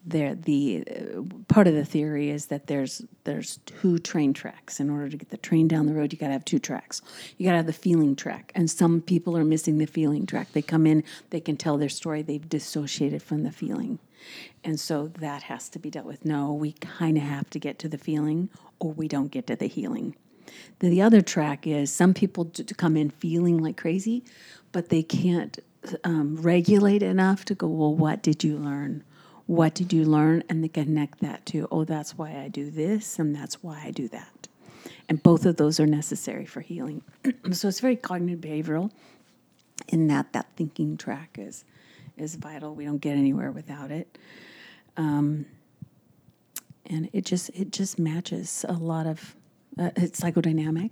[0.06, 4.80] there the uh, part of the theory is that there's there's two train tracks.
[4.80, 7.02] In order to get the train down the road, you got to have two tracks.
[7.38, 10.52] You got to have the feeling track, and some people are missing the feeling track.
[10.54, 14.00] They come in, they can tell their story, they've dissociated from the feeling.
[14.64, 16.26] And so that has to be dealt with.
[16.26, 19.56] No, we kind of have to get to the feeling, or we don't get to
[19.56, 20.16] the healing.
[20.80, 24.24] The, the other track is some people d- come in feeling like crazy,
[24.72, 25.60] but they can't
[26.04, 29.04] um, regulate enough to go, well, what did you learn?
[29.48, 30.44] What did you learn?
[30.50, 33.92] And they connect that to, oh, that's why I do this, and that's why I
[33.92, 34.48] do that.
[35.08, 37.04] And both of those are necessary for healing.
[37.52, 38.92] so it's very cognitive behavioral
[39.90, 41.64] in that that thinking track is
[42.18, 42.74] is vital.
[42.74, 44.18] We don't get anywhere without it.
[44.98, 45.46] Um,
[46.88, 49.36] and it just it just matches a lot of
[49.78, 50.92] uh, it's psychodynamic,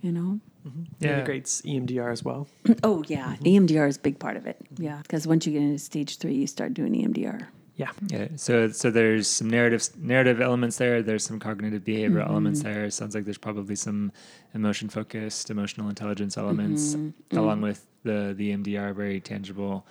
[0.00, 0.40] you know.
[0.64, 1.12] It Yeah.
[1.14, 2.46] integrates EMDR as well.
[2.82, 4.56] Oh yeah, EMDR is a big part of it.
[4.78, 7.46] Yeah, because once you get into stage three, you start doing EMDR.
[7.78, 7.92] Yeah.
[8.08, 8.26] Yeah.
[8.36, 11.00] So so there's some narrative narrative elements there.
[11.00, 12.30] There's some cognitive behavioral Mm-hmm.
[12.32, 12.84] elements there.
[12.86, 14.10] It sounds like there's probably some
[14.52, 17.38] emotion focused, emotional intelligence elements, Mm-hmm.
[17.38, 19.86] along with the the MDR, very tangible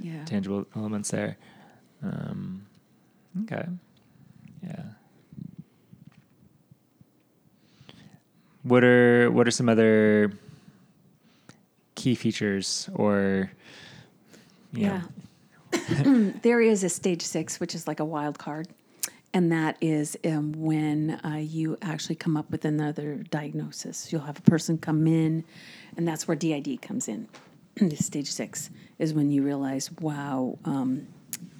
[0.00, 0.24] Yeah.
[0.24, 1.36] tangible elements there.
[2.02, 2.66] Um,
[3.44, 3.66] okay.
[4.66, 4.82] Yeah.
[8.64, 10.32] What are what are some other
[11.94, 13.50] key features or
[14.72, 15.02] know, Yeah.
[16.42, 18.68] there is a stage six, which is like a wild card.
[19.34, 24.12] And that is um, when uh, you actually come up with another diagnosis.
[24.12, 25.44] You'll have a person come in,
[25.96, 27.28] and that's where DID comes in.
[27.94, 31.06] Stage six is when you realize, wow, um,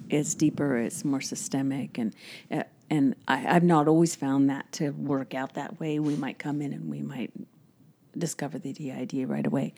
[0.09, 2.13] it's deeper, it's more systemic, and
[2.51, 5.97] uh, and I, I've not always found that to work out that way.
[5.97, 7.31] We might come in and we might
[8.15, 9.73] discover the DID right away.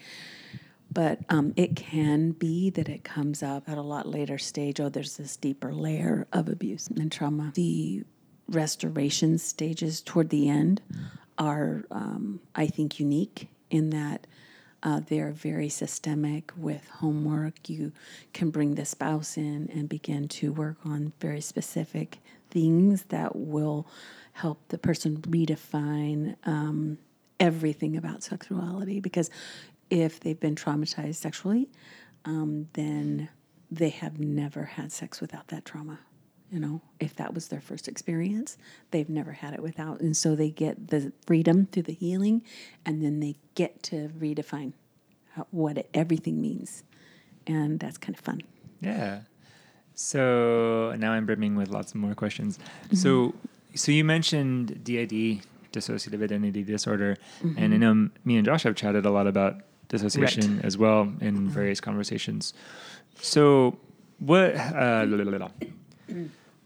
[0.96, 4.80] But um, it can be that it comes up at a lot later stage.
[4.80, 7.52] Oh, there's this deeper layer of abuse and trauma.
[7.54, 8.04] The
[8.48, 10.82] restoration stages toward the end
[11.38, 14.26] are, um, I think, unique in that
[14.84, 17.70] uh, they're very systemic with homework.
[17.70, 17.92] You
[18.32, 22.20] can bring the spouse in and begin to work on very specific
[22.52, 23.86] things that will
[24.32, 27.00] help the person redefine um,
[27.40, 29.30] everything about sexuality because
[29.90, 31.70] if they've been traumatized sexually,
[32.26, 33.30] um, then
[33.72, 36.00] they have never had sex without that trauma.
[36.52, 38.58] You know, if that was their first experience,
[38.92, 40.00] they've never had it without.
[40.00, 42.44] And so they get the freedom through the healing,
[42.86, 44.74] and then they get to redefine
[45.34, 46.84] how, what it, everything means.
[47.48, 48.42] And that's kind of fun.
[48.80, 49.22] Yeah.
[49.96, 52.60] So now I'm brimming with lots of more questions.
[52.94, 53.34] So,
[53.74, 57.18] so you mentioned DID, dissociative identity disorder,
[57.58, 61.50] and I know me and Josh have chatted a lot about dissociation as well in
[61.50, 62.54] various conversations.
[63.22, 63.78] So,
[64.20, 64.56] what?
[64.56, 65.06] Uh.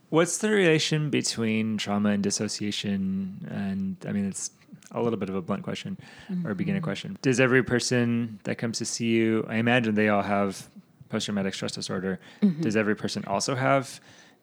[0.09, 3.47] What's the relation between trauma and dissociation?
[3.49, 4.49] And I mean, it's
[4.91, 5.97] a little bit of a blunt question
[6.43, 7.17] or a beginner question.
[7.21, 10.67] Does every person that comes to see you, I imagine they all have
[11.09, 12.19] post traumatic stress disorder.
[12.61, 13.99] Does every person also have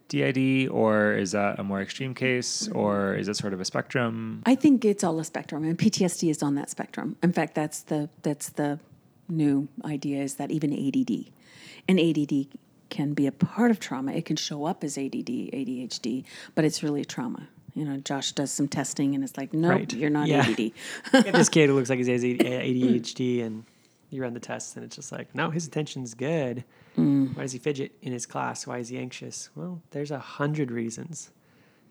[0.09, 4.43] DID, or is that a more extreme case, or is it sort of a spectrum?
[4.47, 7.17] I think it's all a spectrum, and PTSD is on that spectrum.
[7.23, 8.79] In fact, that's the that's the
[9.29, 11.27] new idea is that even ADD,
[11.89, 12.47] and ADD
[12.89, 14.13] can be a part of trauma.
[14.13, 17.49] It can show up as ADD, ADHD, but it's really trauma.
[17.75, 19.93] You know, Josh does some testing, and it's like, no, Right.
[19.93, 20.47] you're not Yeah.
[20.49, 20.73] ADD.
[21.25, 23.65] Get this kid who looks like he has ADHD, and
[24.11, 26.63] you run the tests, and it's just like, no, his attention's good.
[26.97, 27.37] Mm.
[27.37, 28.67] Why does he fidget in his class?
[28.67, 29.51] Why is he anxious?
[29.55, 31.31] Well, there's a hundred reasons.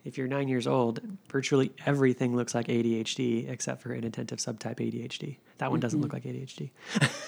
[0.04, 5.38] If you're nine years old, virtually everything looks like ADHD except for inattentive subtype ADHD.
[5.58, 6.28] That one doesn't look mm-hmm.
[6.28, 6.70] like ADHD.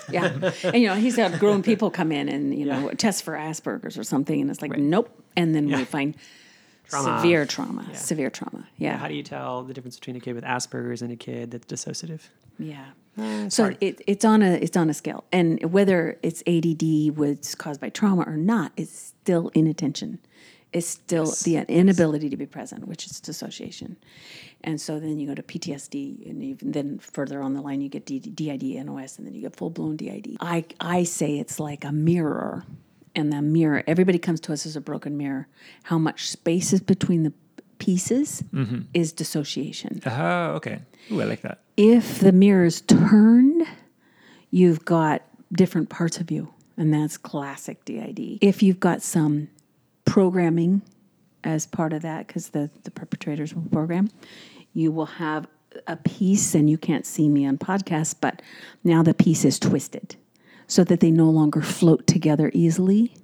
[0.13, 3.35] yeah, and you know, he's had grown people come in and you know test for
[3.35, 5.11] Asperger's or something, and it's like, nope.
[5.37, 6.15] And then we find
[6.89, 7.19] Trauma.
[7.19, 7.97] severe trauma, Yeah.
[7.97, 8.69] severe trauma.
[8.77, 11.51] Yeah, How do you tell the difference between a kid with Asperger's and a kid
[11.51, 12.21] that's dissociative?
[12.59, 12.87] Yeah.
[13.19, 17.55] It's so it, it's on a it's on a scale, and whether it's ADD was
[17.55, 20.19] caused by trauma or not, it's still inattention.
[20.73, 23.97] It's still the inability to be present, which is dissociation.
[24.63, 27.89] And so then you go to PTSD, and even then further on the line, you
[27.89, 30.37] get DID, NOS, and then you get full blown DID.
[30.41, 32.65] I I say it's like a mirror,
[33.15, 33.83] and the mirror.
[33.87, 35.49] Everybody comes to us as a broken mirror.
[35.85, 37.33] How much space is between the
[37.79, 38.43] pieces
[38.95, 40.81] is dissociation Oh, okay.
[41.11, 41.61] Ooh, I like that.
[41.77, 43.67] if the mirror is turned,
[44.51, 48.39] you've got different parts of you, and that's classic DID.
[48.41, 49.49] If you've got some
[50.05, 50.83] programming
[51.45, 54.11] as part of that, because the, the perpetrators will program,
[54.73, 55.47] you will have
[55.87, 58.43] a piece, and you can't see me on podcasts, but
[58.85, 60.17] now the piece is twisted
[60.67, 63.15] so that they no longer float together easily.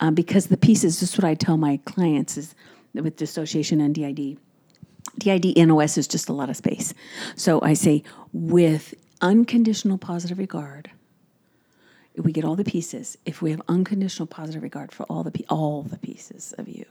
[0.00, 2.54] Uh, because the pieces, this is what I tell my clients is
[2.94, 4.38] with dissociation and DID.
[5.18, 6.94] DID NOS is just a lot of space.
[7.36, 8.02] So I say,
[8.32, 10.90] with unconditional positive regard,
[12.14, 15.30] if we get all the pieces, if we have unconditional positive regard for all the
[15.30, 16.84] pe- all the pieces of you,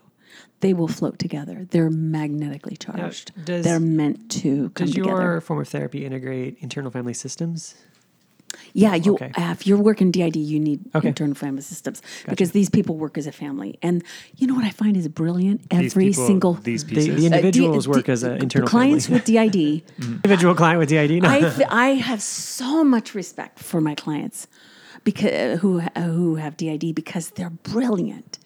[0.61, 1.67] they will float together.
[1.69, 3.31] They're magnetically charged.
[3.45, 5.41] does- They're meant to come Does your together.
[5.41, 7.75] form of therapy integrate internal family systems?
[8.73, 9.31] Yeah, you Okay.
[9.37, 11.09] uh, if you're working DID, you need Okay.
[11.09, 13.77] internal family systems because these people work as a family.
[13.81, 14.03] And
[14.37, 15.69] you know what I find is brilliant?
[15.69, 17.07] These Every people- single these The, pieces.
[17.07, 19.19] the Uh, D- individuals work D- as an internal clients family.
[19.19, 19.83] with DID.
[19.99, 21.21] individual client with DID.
[21.21, 21.29] No.
[21.29, 24.47] I, I have so much respect for my clients
[25.03, 28.37] because who who have DID because they're brilliant,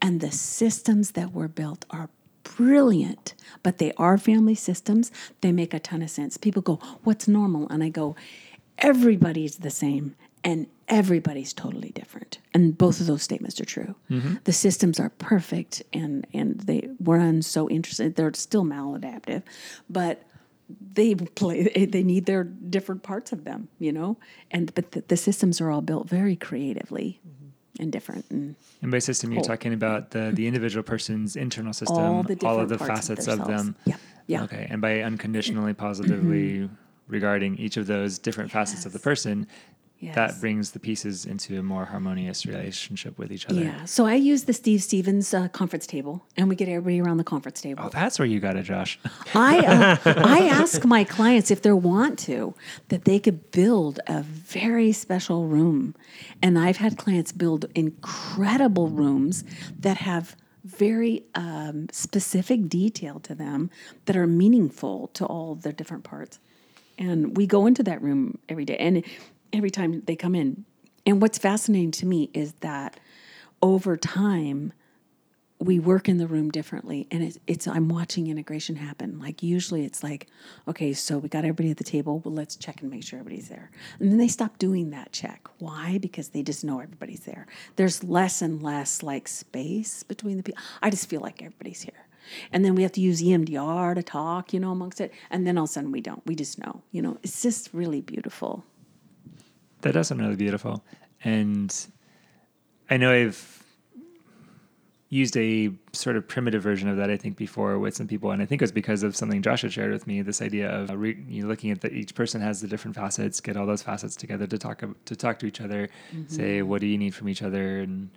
[0.00, 2.08] and the systems that were built are
[2.56, 3.34] brilliant.
[3.62, 5.10] But they are family systems.
[5.42, 6.36] They make a ton of sense.
[6.36, 8.16] People go, "What's normal?" And I go,
[8.78, 10.14] "Everybody's the same."
[10.44, 13.96] And everybody's totally different, and both of those statements are true.
[14.08, 14.36] Mm-hmm.
[14.44, 18.12] The systems are perfect, and and they run so interesting.
[18.12, 19.42] They're still maladaptive,
[19.90, 20.22] but
[20.94, 24.16] they play they need their different parts of them you know
[24.50, 27.82] and but the, the systems are all built very creatively mm-hmm.
[27.82, 29.44] and different and And by system, you're Whole.
[29.44, 33.40] talking about the the individual person's internal system, all the different of the facets of,
[33.40, 33.76] of, them.
[33.84, 35.86] yeah yeah Okay, and by unconditionally mm-hmm.
[35.86, 36.68] positively
[37.08, 39.46] regarding each of those different facets of the person,
[40.00, 40.14] Yes.
[40.14, 43.60] that brings the pieces into a more harmonious relationship with each other.
[43.60, 47.16] yeah so i use the steve stevens uh, conference table and we get everybody around
[47.16, 48.96] the conference table Oh, that's where you got it, Josh.
[49.34, 52.54] I uh, I ask my clients if they want to
[52.90, 55.96] that they could build a very special room,
[56.40, 59.42] and I've had clients build incredible rooms
[59.80, 63.68] that have very um, specific detail to them
[64.04, 66.38] that are meaningful to all the different parts.
[66.98, 69.04] And we go into that room every day, and
[69.52, 70.64] every time they come in.
[71.06, 73.00] And what's fascinating to me is that
[73.62, 74.72] over time,
[75.60, 79.18] we work in the room differently and it's, it's i'm watching integration happen.
[79.18, 80.28] Like usually it's like
[80.68, 83.48] okay so we got everybody at the table well let's check and make sure everybody's
[83.48, 83.70] there.
[83.98, 85.48] And then they stop doing that check.
[85.58, 85.98] Why?
[85.98, 87.46] Because they just know everybody's there.
[87.76, 92.07] There's less and less like space between the people i just feel like everybody's here
[92.52, 95.56] and then we have to use emdr to talk you know amongst it and then
[95.58, 98.64] all of a sudden we don't we just know you know it's just really beautiful
[99.82, 100.82] That does sound really beautiful.
[101.24, 101.74] And
[102.90, 103.62] I know I've
[105.10, 108.30] used a sort of primitive version of that, I think, before with some people.
[108.30, 110.68] And I think it was because of something Josh had shared with me this idea
[110.70, 113.56] of uh, re- you know, looking at that each person has the different facets, get
[113.56, 115.88] all those facets together to talk, to talk to each other,
[116.26, 118.10] say, what do you need from each other, and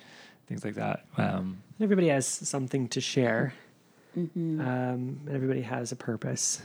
[0.47, 1.05] things like that.
[1.17, 3.53] Um, Everybody has something to share.
[4.61, 6.61] Um, everybody has a purpose.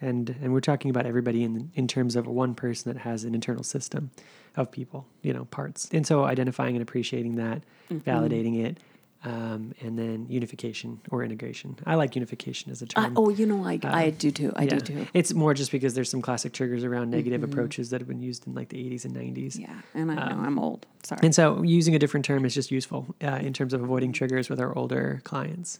[0.00, 3.34] And, and we're talking about everybody in, in terms of one person that has an
[3.34, 4.10] internal system
[4.56, 5.88] of people, you know, parts.
[5.92, 8.78] And so identifying and appreciating that, validating it,
[9.24, 11.76] um, and then unification or integration.
[11.86, 13.12] I like unification as a uh, term.
[13.16, 16.10] oh you know i, I do too i do too It's more just because there's
[16.10, 19.16] some classic triggers around negative approaches that have been used in like the 80s and
[19.16, 19.58] 90s.
[19.58, 22.70] yeah and i know i'm old sorry And so using a different term is just
[22.70, 25.78] useful uh, in terms of avoiding triggers with our older clients.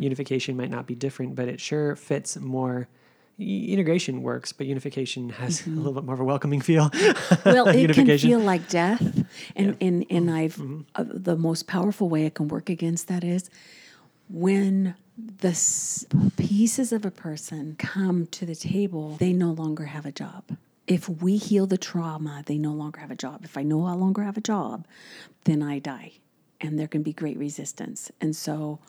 [0.00, 2.88] Unification might not be different, but it sure fits more.
[3.36, 5.78] Integration works, but unification has a mm-hmm.
[5.78, 6.90] little bit more of a welcoming feel.
[7.44, 9.02] well, it can feel like death,
[9.56, 10.30] and and and mm-hmm.
[10.30, 10.82] I've mm-hmm.
[10.94, 13.50] uh, the most powerful way it can work against that is
[14.28, 20.06] when the s- pieces of a person come to the table, they no longer have
[20.06, 20.44] a job.
[20.86, 23.44] If we heal the trauma, they no longer have a job.
[23.44, 24.86] If I no longer have a job,
[25.44, 26.12] then I die,
[26.60, 28.10] and there can be great resistance.
[28.20, 28.80] And so,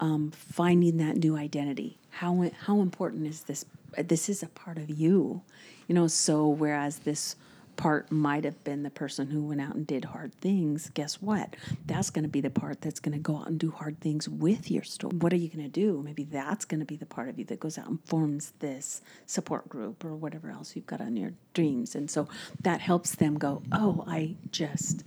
[0.00, 1.98] um, finding that new identity.
[2.10, 3.64] How how important is this?
[3.96, 5.42] This is a part of you,
[5.86, 6.06] you know.
[6.06, 7.36] So whereas this
[7.78, 11.54] part might have been the person who went out and did hard things, guess what?
[11.86, 14.28] That's going to be the part that's going to go out and do hard things
[14.28, 15.16] with your story.
[15.16, 16.02] What are you going to do?
[16.04, 19.00] Maybe that's going to be the part of you that goes out and forms this
[19.26, 21.94] support group or whatever else you've got on your dreams.
[21.94, 22.28] And so
[22.62, 25.04] that helps them go, oh, I just,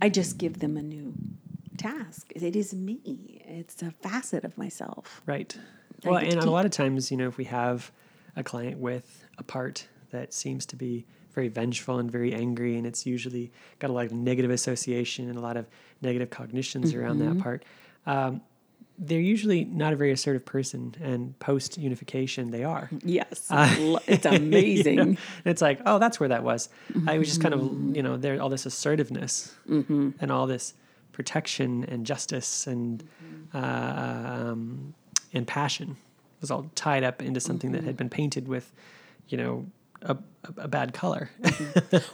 [0.00, 1.12] I just give them a new
[1.76, 2.32] task.
[2.34, 3.42] It is me.
[3.46, 5.22] It's a facet of myself.
[5.26, 5.56] Right.
[6.04, 7.90] I Well, and a lot of times, you know, if we have
[8.36, 12.86] a client with a part that seems to be very vengeful and very angry, and
[12.86, 15.66] it's usually got a lot of negative association and a lot of
[16.02, 17.34] negative cognitions around Mm-hmm.
[17.38, 17.64] that part,
[18.06, 18.40] um,
[18.96, 20.94] they're usually not a very assertive person.
[21.02, 22.88] And post unification, they are.
[23.04, 23.48] Yes.
[24.06, 24.98] it's amazing.
[25.00, 26.68] And it's like, oh, that's where that was.
[27.08, 30.74] I was just kind of, you know, there all this assertiveness and all this
[31.14, 33.02] protection and justice and
[33.54, 34.94] uh, um,
[35.32, 35.96] and passion.
[36.40, 38.70] Was all tied up into something that had been painted with,
[39.28, 39.66] you know,
[40.02, 40.16] a,
[40.58, 41.30] a, bad color.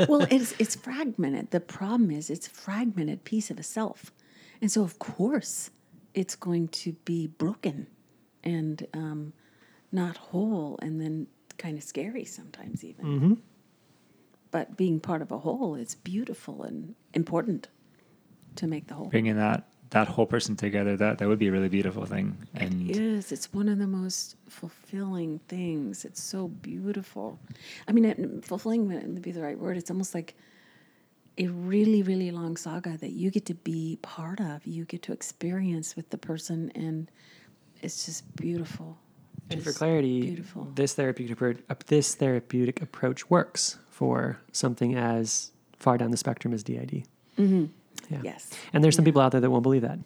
[0.08, 1.50] well, it's it's fragmented.
[1.50, 4.12] The problem is it's a fragmented piece of a self,
[4.60, 5.70] and so of course
[6.14, 7.88] it's going to be broken
[8.44, 9.32] and um,
[9.90, 11.26] not whole, and then
[11.58, 13.42] kind of scary sometimes even.
[14.50, 17.68] But being part of a whole is beautiful and important
[18.56, 19.06] to make the whole.
[19.06, 22.36] bringing that that whole person together, that that would be a really beautiful thing.
[22.54, 26.04] And Yes, it's one of the most fulfilling things.
[26.04, 27.38] It's so beautiful.
[27.88, 29.76] I mean, it, fulfilling would be the right word.
[29.76, 30.36] It's almost like
[31.38, 34.64] a really, really long saga that you get to be part of.
[34.66, 37.10] You get to experience with the person, and
[37.82, 38.98] it's just beautiful.
[39.50, 40.68] and for clarity, beautiful.
[40.76, 46.54] this therapeutic approach, uh, this therapeutic approach works for something as far down the spectrum
[46.54, 47.04] as DID.
[48.08, 48.18] Yeah.
[48.24, 48.50] Yes.
[48.72, 49.08] And there's some Yeah.
[49.10, 49.98] people out there that won't believe that.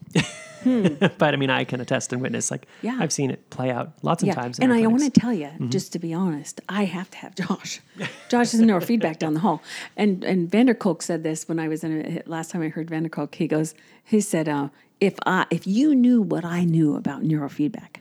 [1.18, 2.50] but I mean, I can attest and witness.
[2.50, 2.98] Like, Yeah.
[3.00, 4.58] I've seen it play out lots of times.
[4.58, 7.34] And our I want to tell you, just to be honest, I have to have
[7.34, 7.80] Josh.
[8.28, 9.62] Josh is neurofeedback down the hall.
[9.96, 12.68] And and van der Kolk said this when I was in a, last time I
[12.68, 13.34] heard van der Kolk.
[13.36, 13.74] He goes,
[14.04, 14.68] he said, uh,
[15.00, 18.00] if I if you knew what I knew about neurofeedback,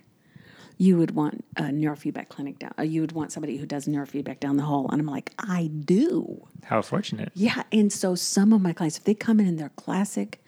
[0.78, 2.74] you would want a neurofeedback clinic down.
[2.78, 4.90] Uh, you would want somebody who does neurofeedback down the hall.
[4.92, 6.48] And I'm like, I do.
[6.64, 7.32] How fortunate.
[7.36, 10.44] Yeah, and so some of my clients, if they come in and they're classic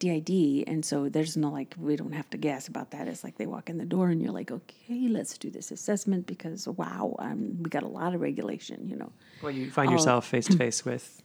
[0.00, 3.06] DID, and so there's no like we don't have to guess about that.
[3.06, 6.26] It's like they walk in the door and you're like, okay, let's do this assessment
[6.26, 9.12] because wow, um, we got a lot of regulation, you know.
[9.42, 11.22] Well, you find yourself face to face with,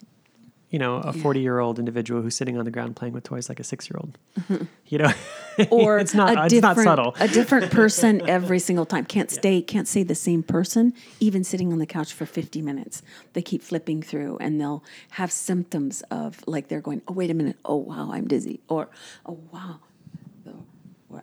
[0.69, 3.47] you know, a 40 year old individual who's sitting on the ground playing with toys
[3.47, 4.17] like a six year old.
[4.87, 5.11] You know,
[5.69, 7.15] Or it's not, a uh, it's not different- subtle.
[7.19, 9.05] a different person every single time.
[9.05, 13.01] Can't stay, can't say the same person, even sitting on the couch for 50 minutes.
[13.33, 17.33] They keep flipping through and they'll have symptoms of like they're going, oh, wait a
[17.33, 17.57] minute.
[17.65, 18.59] Oh, wow, I'm dizzy.
[18.67, 18.89] Or,
[19.25, 19.79] oh, wow.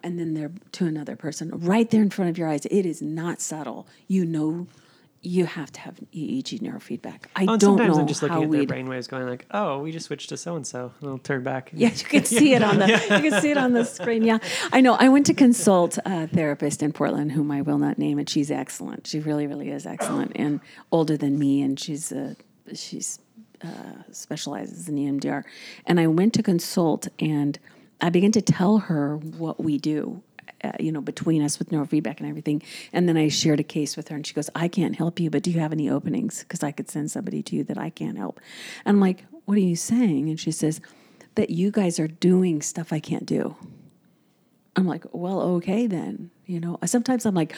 [0.03, 2.65] And then they're to another person right there in front of your eyes.
[2.65, 3.87] It is not subtle.
[4.09, 4.67] You know,
[5.25, 7.27] you have to have EEG neurofeedback.
[7.37, 9.79] I Oh, don't sometimes know I'm just looking at their brain waves going like, oh,
[9.79, 10.93] we just switched to so and so.
[11.01, 11.71] And I'll turn back.
[11.73, 14.25] Yeah, you can see it on the you can see it on the screen.
[14.25, 14.39] Yeah,
[14.73, 14.95] I know.
[14.95, 18.51] I went to consult a therapist in Portland, whom I will not name, and she's
[18.51, 19.07] excellent.
[19.07, 20.61] She really, really is excellent, and
[20.91, 22.35] older than me, and she's uh,
[22.75, 23.21] she's
[23.65, 25.45] uh, specializes in EMDR.
[25.87, 27.61] And I went to consult, and
[28.01, 30.23] I began to tell her what we do.
[30.65, 32.63] Uh, you know, between us with neurofeedback and everything.
[32.93, 35.29] And then I shared a case with her, and she goes, I can't help you,
[35.29, 36.41] but do you have any openings?
[36.41, 38.39] Because I could send somebody to you that I can't help.
[38.85, 40.29] And I'm like, What are you saying?
[40.29, 40.81] And she says,
[41.35, 43.57] That you guys are doing stuff I can't do.
[44.77, 46.31] I'm like, Well, okay, then.
[46.47, 47.57] You know, sometimes I'm like,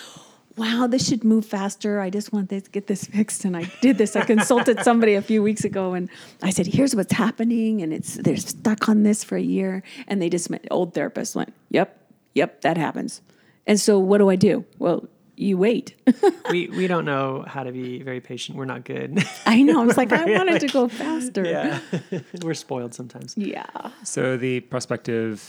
[0.57, 2.01] Wow, this should move faster.
[2.01, 3.45] I just want to get this fixed.
[3.45, 4.17] And I did this.
[4.17, 6.09] I consulted somebody a few weeks ago and
[6.43, 7.83] I said, here's what's happening.
[7.83, 9.83] And it's they're stuck on this for a year.
[10.07, 12.04] And they just went, old therapist went, Yep,
[12.35, 13.23] Yep, that happens.
[13.67, 14.65] And so what do I do?
[14.79, 15.95] Well, you wait.
[16.51, 18.57] we, we don't know how to be very patient.
[18.57, 19.25] We're not good.
[19.47, 19.83] I know.
[19.83, 21.45] I was like, I wanted to go faster.
[21.45, 21.81] yeah.
[22.43, 23.37] We're spoiled sometimes.
[23.37, 23.67] Yeah.
[24.05, 25.41] So the prospective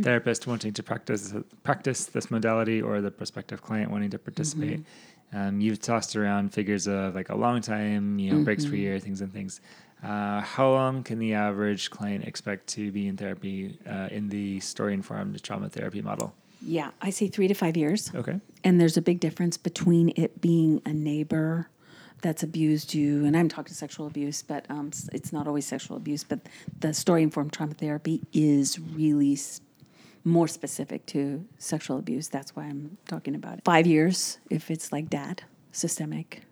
[0.00, 5.11] therapist wanting to practice practice this modality, or the prospective client wanting to participate, mm-hmm.
[5.32, 8.98] Um, you've tossed around figures of like a long time, you know, breaks per year,
[8.98, 9.60] things and things.
[10.02, 14.58] Uh, how long can the average client expect to be in therapy uh, in the
[14.60, 16.34] story informed trauma therapy model?
[16.60, 16.90] Yeah.
[17.00, 18.10] I say three to five years.
[18.14, 18.40] Okay.
[18.64, 21.68] And there's a big difference between it being a neighbor
[22.20, 26.22] that's abused you, and I'm talking sexual abuse, but um, it's not always sexual abuse,
[26.22, 26.38] but
[26.78, 29.36] the story informed trauma therapy is really
[30.24, 32.28] more specific to sexual abuse.
[32.28, 33.64] That's why I'm talking about it.
[33.64, 35.42] Five years if it's like that,
[35.72, 36.42] systemic,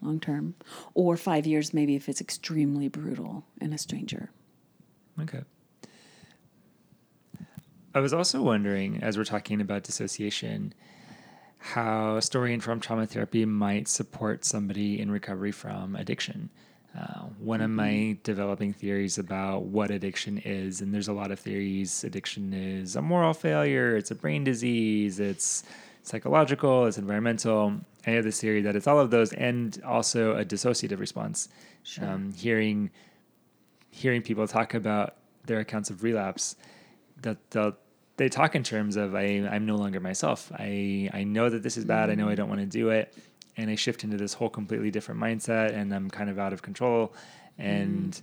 [0.00, 0.54] long term,
[0.94, 4.30] or five years maybe if it's extremely brutal and a stranger.
[5.20, 5.42] Okay.
[7.94, 10.72] I was also wondering, as we're talking about dissociation,
[11.58, 16.50] how story informed trauma therapy might support somebody in recovery from addiction.
[16.98, 21.40] Uh, one of my developing theories about what addiction is, and there's a lot of
[21.40, 25.64] theories addiction is a moral failure, it's a brain disease, it's
[26.02, 27.74] psychological, it's environmental.
[28.06, 31.48] I have this theory that it's all of those and also a dissociative response.
[32.00, 32.90] Um, hearing
[33.90, 35.16] hearing people talk about
[35.46, 36.56] their accounts of relapse
[37.22, 37.76] that they'll
[38.16, 40.52] they talk in terms of I, I'm no longer myself.
[40.54, 42.10] I, I know that this is bad.
[42.10, 43.16] I know I don't want to do it.
[43.56, 46.62] And I shift into this whole completely different mindset and I'm kind of out of
[46.62, 47.12] control.
[47.58, 48.22] And mm.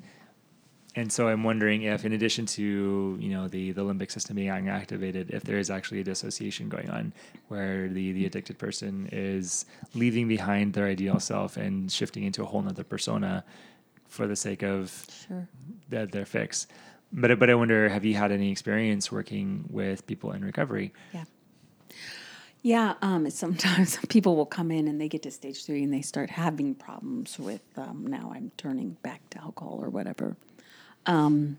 [0.96, 4.70] and so I'm wondering if in addition to, you know, the, the limbic system being
[4.70, 7.14] activated, if there is actually a dissociation going on
[7.48, 12.46] where the, the addicted person is leaving behind their ideal self and shifting into a
[12.46, 13.44] whole nother persona
[14.08, 15.48] for the sake of Sure.
[15.90, 16.66] their, their fix.
[17.12, 20.94] But but I wonder, have you had any experience working with people in recovery?
[21.14, 21.26] Yeah.
[22.62, 26.02] Yeah, um, sometimes people will come in and they get to stage three and they
[26.02, 30.36] start having problems with um, now I'm turning back to alcohol or whatever.
[31.06, 31.58] Um,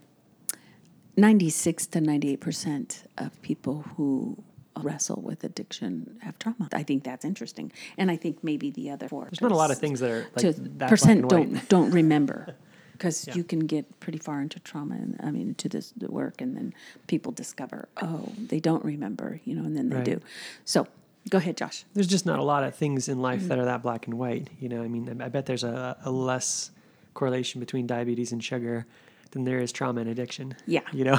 [1.16, 4.42] 96 to 98% of people who
[4.78, 6.68] wrestle with addiction have trauma.
[6.72, 7.72] I think that's interesting.
[7.98, 9.24] And I think maybe the other four.
[9.24, 12.54] There's not a lot of things that are like that percent don't don't remember
[13.00, 13.34] because Yeah.
[13.38, 16.54] you can get pretty far into trauma and I mean into this the work and
[16.56, 16.74] then
[17.06, 20.04] people discover oh they don't remember you know and then they Right.
[20.04, 20.20] do
[20.66, 20.86] so
[21.30, 23.22] go ahead Josh There's just not a lot of things in Mm.
[23.30, 24.48] life that are that black and white.
[24.60, 26.70] You know, I mean, I I bet there's a, a less
[27.14, 28.86] correlation between diabetes and sugar
[29.32, 30.54] than there is trauma and addiction.
[30.66, 30.86] Yeah.
[30.92, 31.18] You know,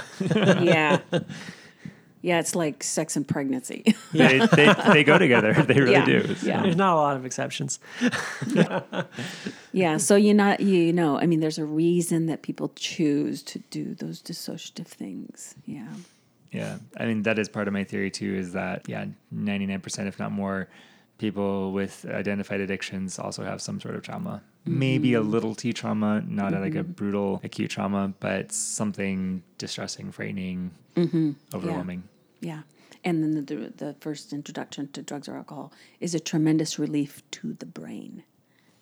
[0.75, 0.99] yeah
[2.21, 3.95] Yeah, it's like sex and pregnancy.
[4.11, 5.53] They, they, they go together.
[5.53, 6.05] They really Yeah.
[6.05, 6.35] do.
[6.43, 6.61] Yeah.
[6.63, 7.79] There's not a lot of exceptions.
[8.47, 8.81] yeah,
[9.71, 9.97] yeah.
[9.97, 13.95] so you not you know, I mean, there's a reason that people choose to do
[13.95, 15.55] those dissociative things.
[15.65, 15.87] Yeah.
[16.51, 18.35] Yeah, I mean that is part of my theory too.
[18.35, 20.67] Is that yeah, ninety nine percent, if not more,
[21.17, 24.41] people with identified addictions also have some sort of trauma.
[24.67, 24.79] Mm-hmm.
[24.79, 26.91] Maybe a little T trauma, not like a mm-hmm.
[26.91, 31.31] brutal acute trauma, but something distressing, frightening, mm-hmm.
[31.53, 32.03] overwhelming.
[32.03, 32.10] Yeah.
[33.03, 37.23] And then the, the, the first introduction to drugs or alcohol is a tremendous relief
[37.31, 38.23] to the brain.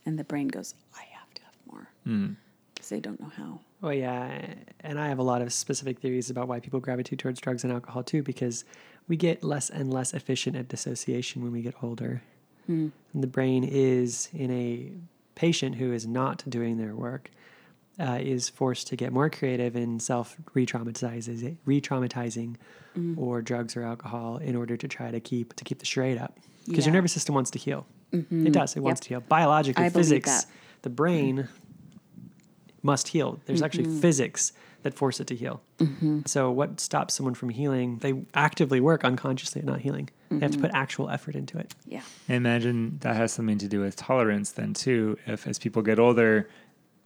[0.05, 1.89] And the brain goes, I have to have more.
[2.03, 2.33] Hmm.
[2.73, 3.59] Because they don't know how.
[3.81, 4.41] Oh yeah,
[4.81, 7.71] and I have a lot of specific theories about why people gravitate towards drugs and
[7.71, 8.65] alcohol too, because
[9.07, 12.21] we get less and less efficient at dissociation when we get older.
[12.65, 12.89] Hmm.
[13.13, 14.91] And the brain is in a
[15.35, 17.31] patient who is not doing their work
[17.99, 22.55] uh, is forced to get more creative in self re-traumatizing, re-traumatizing,
[23.17, 26.37] or drugs or alcohol in order to try to keep to keep the charade up.
[26.67, 27.85] Because your nervous system wants to heal.
[28.13, 28.47] Mm-hmm.
[28.47, 28.75] It does.
[28.75, 29.85] It wants to heal biologically.
[29.85, 30.45] I physics.
[30.81, 31.47] The brain
[32.83, 33.39] must heal.
[33.45, 33.99] There's actually mm-hmm.
[33.99, 35.61] physics that force it to heal.
[36.25, 37.97] So what stops someone from healing?
[37.97, 40.09] They actively work unconsciously at not healing.
[40.29, 41.73] They have to put actual effort into it.
[41.85, 42.01] Yeah.
[42.29, 45.17] I imagine that has something to do with tolerance then too.
[45.25, 46.49] If as people get older,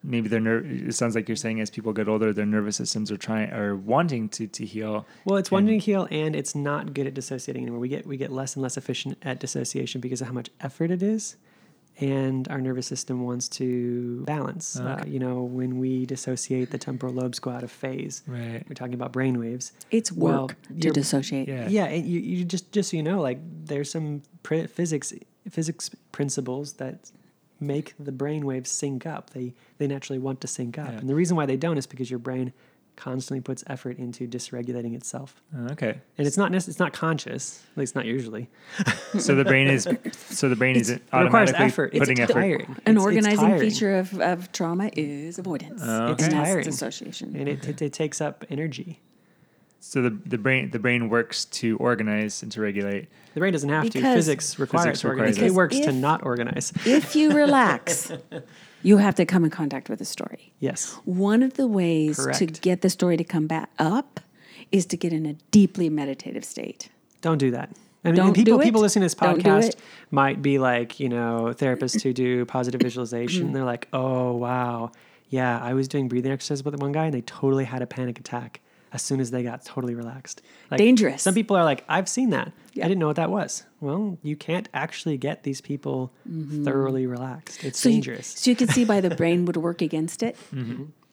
[0.03, 3.11] maybe their ner- it sounds like you're saying as people get older, their nervous systems
[3.11, 5.05] are trying are wanting to to heal.
[5.25, 7.79] Well, it's wanting to heal, and it's not good at dissociating anymore.
[7.79, 10.91] We get we get less and less efficient at dissociation because of how much effort
[10.91, 11.37] it is,
[11.99, 14.79] and our nervous system wants to balance.
[14.79, 18.23] Uh, you know, when we dissociate, the temporal lobes go out of phase.
[18.27, 18.63] Right.
[18.67, 19.71] We're talking about brain waves.
[19.91, 21.47] It's Well, work to dissociate.
[21.47, 21.67] Yeah.
[21.67, 25.13] Yeah, and you, you just just so you know, like there's some pr- physics
[25.49, 27.11] physics principles that
[27.63, 29.31] make the brain waves sync up.
[29.31, 30.99] They they naturally want to sync up, Yeah.
[30.99, 32.53] and the reason why they don't is because your brain
[32.95, 35.97] constantly puts effort into dysregulating itself, Oh, okay.
[36.15, 38.49] and it's not nec- it's not conscious, at least not usually.
[39.19, 41.89] So the brain is so the brain is It requires automatically effort.
[41.93, 42.33] It's putting effort.
[42.33, 42.61] tiring.
[42.61, 43.59] An It's- it's organizing tiring.
[43.69, 45.81] feature of, of trauma is avoidance.
[45.81, 46.31] Uh, it's okay.
[46.31, 46.63] And that's tiring.
[46.65, 47.35] dissociation.
[47.35, 48.99] and it, it, it takes up energy.
[49.85, 53.09] So the, the brain the brain works to organize and to regulate.
[53.33, 54.01] The brain doesn't have to.
[54.01, 55.37] Physics requires Physics to organize.
[55.37, 55.51] It it.
[55.51, 56.71] works to not organize.
[56.85, 58.09] if you relax,
[58.81, 60.53] you have to come in contact with the story.
[60.61, 60.97] Yes.
[61.03, 64.21] One of the ways to get the story to come back up
[64.71, 66.87] is to get in a deeply meditative state.
[67.19, 67.69] Don't do that.
[68.05, 68.63] I mean, Don't people do it.
[68.63, 69.75] people listening to this podcast
[70.11, 73.47] might be like, you know, therapists who do positive visualization.
[73.47, 73.53] Mm-hmm.
[73.53, 74.93] They're like, oh wow,
[75.27, 78.17] yeah, I was doing breathing exercises with one guy, and they totally had a panic
[78.17, 78.61] attack
[78.93, 80.41] as soon as they got totally relaxed.
[80.71, 81.21] Like, Dangerous.
[81.23, 82.51] Some people are like, I've seen that.
[82.73, 82.85] Yeah.
[82.85, 83.63] I didn't know what that was.
[83.81, 86.13] Well, you can't actually get these people
[86.63, 87.63] thoroughly relaxed.
[87.63, 87.83] It's Mm-hmm.
[87.83, 88.27] So you, dangerous.
[88.27, 90.37] so you can see why the brain would work against it.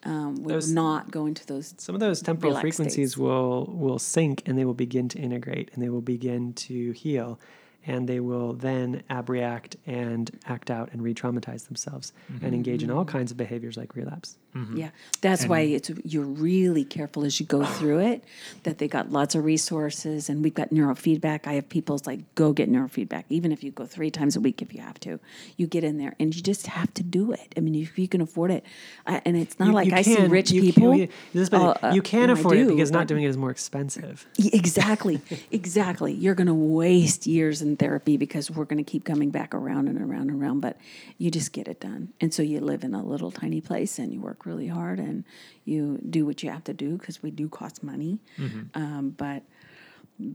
[0.03, 1.74] Um, would Those- not go into those.
[1.78, 3.18] Some of those temporal frequencies states.
[3.18, 7.39] will will sync and they will begin to integrate and they will begin to heal
[7.87, 12.12] and they will then abreact and act out and re-traumatize themselves
[12.43, 14.37] and engage in all kinds of behaviors like relapse.
[14.74, 14.90] Yeah,
[15.20, 18.24] that's why it's you're really careful as you go through it.
[18.64, 21.46] That they got lots of resources, and we've got neurofeedback.
[21.46, 24.61] I have people's like go get neurofeedback, even if you go three times a week
[24.61, 25.20] if you have to.
[25.57, 27.55] You get in there, and you just have to do it.
[27.57, 28.64] I mean, if you can afford it,
[29.07, 30.94] I, and it's not You- like you I see rich can- people.
[30.96, 33.36] you- Elizabeth, uh, uh, you can and I afford it because not doing it is
[33.36, 34.26] more expensive.
[34.53, 35.20] Exactly,
[35.51, 36.12] exactly.
[36.12, 39.88] You're going to waste years in therapy because we're going to keep coming back around
[39.88, 40.76] and around and around, but
[41.18, 42.12] you just get it done.
[42.20, 45.24] And so you live in a little tiny place and you work really hard and
[45.64, 48.18] you do what you have to do because we do cost money.
[48.74, 49.43] Um, but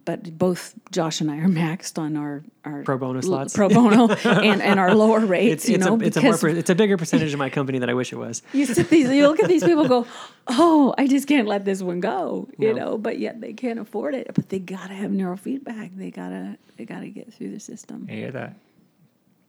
[0.04, 3.54] but both Josh and I are maxed on our, our Pro bono slots.
[3.56, 5.66] pro bono, and, and our lower rates.
[5.66, 7.78] It's, you it's, know, a, it's, a per- it's a bigger percentage of my company
[7.78, 8.42] than I wish it was.
[8.52, 10.08] you sit these, you look at these people, go,
[10.48, 12.80] oh, I just can't let this one go, you No.
[12.80, 12.98] know.
[12.98, 14.32] But yet they can't afford it.
[14.34, 15.96] But they gotta have neurofeedback.
[15.96, 18.08] They gotta, they gotta get through the system.
[18.10, 18.56] I hear that.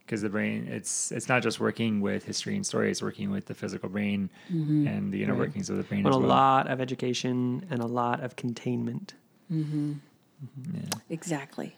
[0.07, 3.47] Because the brain, it's it's not just working with history and story; it's working with
[3.47, 4.87] the physical brain Mm-hmm.
[4.87, 5.41] and the inner Right.
[5.49, 9.15] workings of the brain But as a lot of education and a lot of containment.
[9.51, 10.81] Yeah.
[11.11, 11.77] Exactly.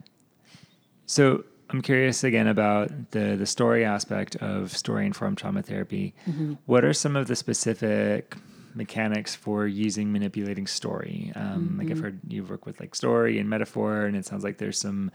[1.07, 6.15] So I'm curious again about the the story aspect of story informed trauma therapy.
[6.27, 6.55] Mm-hmm.
[6.67, 8.37] What are some of the specific
[8.75, 11.33] mechanics for using manipulating story?
[11.35, 11.93] Um, Like Mm-hmm.
[11.97, 15.11] I've heard you work with like story and metaphor, and it sounds like there's some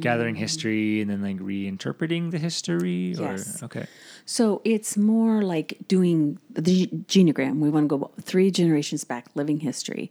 [0.00, 0.40] gathering Mm-hmm.
[0.42, 3.14] history and then like reinterpreting the history.
[3.18, 3.62] Yes.
[3.62, 3.86] Or okay,
[4.24, 7.58] So it's more like doing the genogram.
[7.60, 10.10] We want to go three generations back, living history,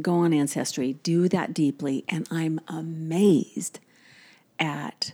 [0.00, 3.80] go on ancestry, do that deeply, and I'm amazed
[4.58, 5.12] at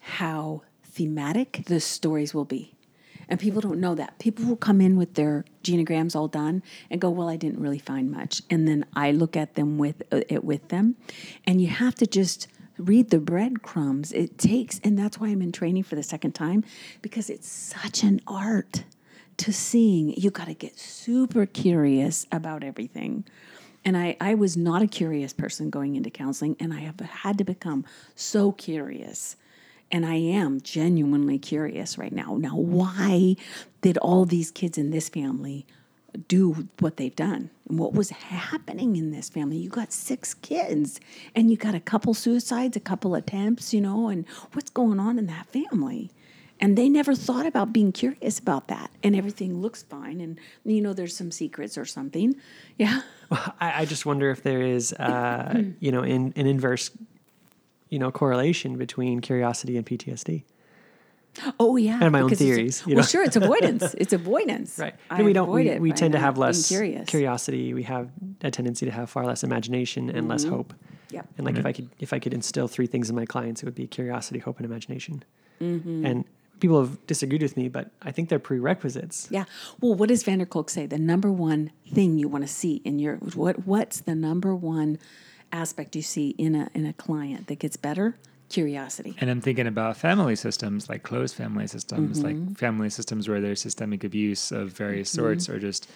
[0.00, 2.74] how thematic the stories will be.
[3.28, 4.18] And people don't know that.
[4.18, 7.78] People will come in with their genograms all done and go, "Well, I didn't really
[7.78, 10.96] find much." And then I look at them with uh, it with them,
[11.46, 12.48] and you have to just
[12.80, 14.12] read the breadcrumbs.
[14.12, 16.64] It takes, and that's why I'm in training for the second time
[17.02, 18.84] because it's such an art
[19.38, 20.14] to seeing.
[20.14, 23.24] You got to get super curious about everything.
[23.84, 27.38] And I, I was not a curious person going into counseling, and I have had
[27.38, 29.36] to become so curious.
[29.90, 32.36] And I am genuinely curious right now.
[32.36, 33.36] Now, why
[33.80, 35.66] did all these kids in this family
[36.28, 39.56] do what they've done and what was happening in this family.
[39.56, 41.00] You got six kids
[41.34, 45.18] and you got a couple suicides, a couple attempts, you know, and what's going on
[45.18, 46.10] in that family?
[46.60, 48.90] And they never thought about being curious about that.
[49.02, 50.20] And everything looks fine.
[50.20, 52.36] And, you know, there's some secrets or something.
[52.76, 53.00] Yeah.
[53.30, 56.90] I, I just wonder if there is, uh, you know, in, an inverse,
[57.88, 60.44] you know, correlation between curiosity and PTSD.
[61.58, 62.82] Oh yeah, and my own theories.
[62.86, 63.06] you well, know?
[63.06, 63.94] sure, it's avoidance.
[63.98, 64.78] It's avoidance.
[64.78, 64.94] Right.
[65.10, 65.48] I And we don't.
[65.48, 67.08] avoid We, we by tend to have less curious.
[67.08, 67.72] curiosity.
[67.72, 68.10] We have
[68.42, 70.74] a tendency to have far less imagination and less hope.
[71.10, 71.22] Yeah.
[71.38, 73.66] And like if I could if I could instill three things in my clients, it
[73.66, 75.22] would be curiosity, hope, and imagination.
[75.60, 76.04] Mm-hmm.
[76.06, 76.24] And
[76.58, 79.28] people have disagreed with me, but I think they're prerequisites.
[79.30, 79.44] Yeah.
[79.80, 80.86] Well, what does van der Kolk say?
[80.86, 84.98] The number one thing you want to see in your what what's the number one
[85.52, 88.16] aspect you see in a in a client that gets better?
[88.50, 89.16] Curiosity.
[89.20, 92.26] And I'm thinking about family systems, like closed family systems, Mm-hmm.
[92.48, 95.88] like family systems where there's systemic abuse of various sorts, or just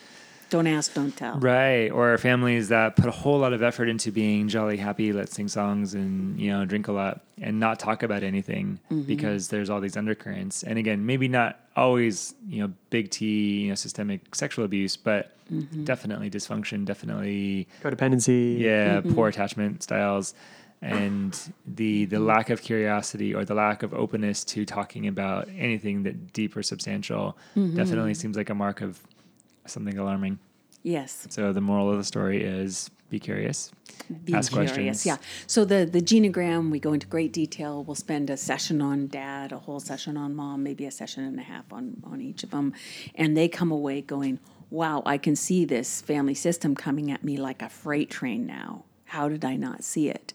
[0.51, 1.37] Don't ask, don't tell.
[1.41, 5.35] right, or families that put a whole lot of effort into being jolly, happy, let's
[5.35, 9.03] sing songs and you know drink a lot and not talk about anything Mm-hmm.
[9.13, 10.63] because there's all these undercurrents.
[10.63, 15.31] And again, maybe not always you know big T, you know systemic sexual abuse, but
[15.53, 15.85] Mm-hmm.
[15.85, 18.59] definitely dysfunction, definitely Codependency.
[18.61, 19.13] yeah Mm-hmm.
[19.15, 20.33] poor attachment styles
[20.85, 26.03] and the the lack of curiosity or the lack of openness to talking about anything
[26.05, 27.77] that deep or substantial Mm-hmm.
[27.77, 29.01] definitely seems like a mark of
[29.67, 30.39] something alarming
[30.83, 31.27] Yes.
[31.31, 33.71] so the moral of the story is be curious
[34.25, 34.73] Be ask curious.
[34.73, 35.17] questions Yeah.
[35.47, 37.83] So the the genogram, we go into great detail.
[37.85, 41.39] We'll spend a session on dad, a whole session on mom, maybe a session and
[41.39, 42.73] a half on on each of them,
[43.15, 44.35] and they come away going,
[44.71, 48.85] "Wow, I can see this family system coming at me like a freight train now.
[49.15, 50.33] How did I not see it?"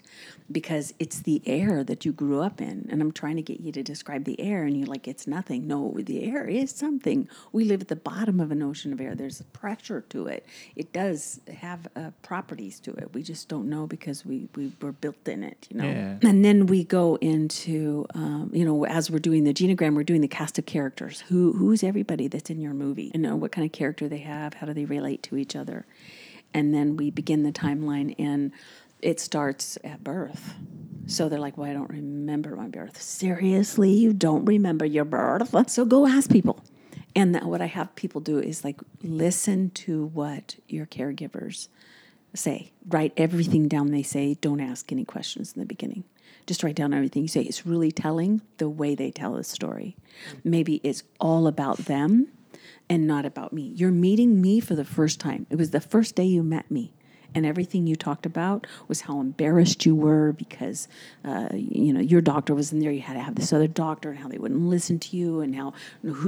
[0.52, 3.72] Because it's the air that you grew up in, and I'm trying to get you
[3.72, 7.28] to describe the air, and you're like, "It's nothing." No, the air is something.
[7.52, 9.14] We live at the bottom of an ocean of air.
[9.16, 10.42] There's a pressure to it.
[10.76, 13.14] It does have uh, properties to it.
[13.14, 15.68] We just don't know because we we were built in it.
[15.70, 15.90] You know.
[15.90, 16.30] Yeah.
[16.30, 20.22] And then we go into, um, you know, as we're doing the genogram, we're doing
[20.22, 21.22] the cast of characters.
[21.30, 23.12] Who who's everybody that's in your movie?
[23.14, 24.56] You know, what kind of character they have?
[24.56, 25.86] How do they relate to each other?
[26.54, 28.52] And then we begin the timeline, and
[29.02, 30.56] it starts at birth.
[31.06, 35.54] So they're like, "Well, I don't remember my birth." Seriously, you don't remember your birth?
[35.70, 36.62] So go ask people.
[37.16, 41.68] And that, what I have people do is like listen to what your caregivers
[42.36, 42.72] say.
[42.88, 44.36] Write everything down they say.
[44.36, 46.04] Don't ask any questions in the beginning.
[46.45, 47.41] Just write down everything you say.
[47.41, 49.95] It's really telling the way they tell the story.
[50.43, 52.28] Maybe it's all about them
[52.90, 53.72] and not about me.
[53.76, 55.46] You're meeting me for the first time.
[55.50, 56.94] It was the first day you met me.
[57.36, 60.88] And everything you talked about was how embarrassed you were because,
[61.24, 62.92] uh, you know, your doctor was in there.
[62.92, 65.56] You had to have this other doctor, and how they wouldn't listen to you, and
[65.56, 65.74] how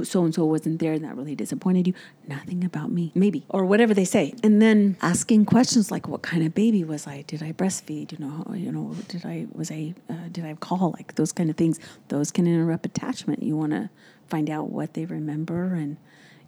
[0.04, 1.94] so and so wasn't there, and that really disappointed you.
[2.28, 4.34] Nothing about me, maybe, or whatever they say.
[4.44, 7.22] And then asking questions like, "What kind of baby was I?
[7.22, 8.12] Did I breastfeed?
[8.12, 11.50] You know, you know, did I was I uh, did I call like those kind
[11.50, 11.80] of things?
[12.08, 13.42] Those can interrupt attachment.
[13.42, 13.90] You want to
[14.28, 15.96] find out what they remember and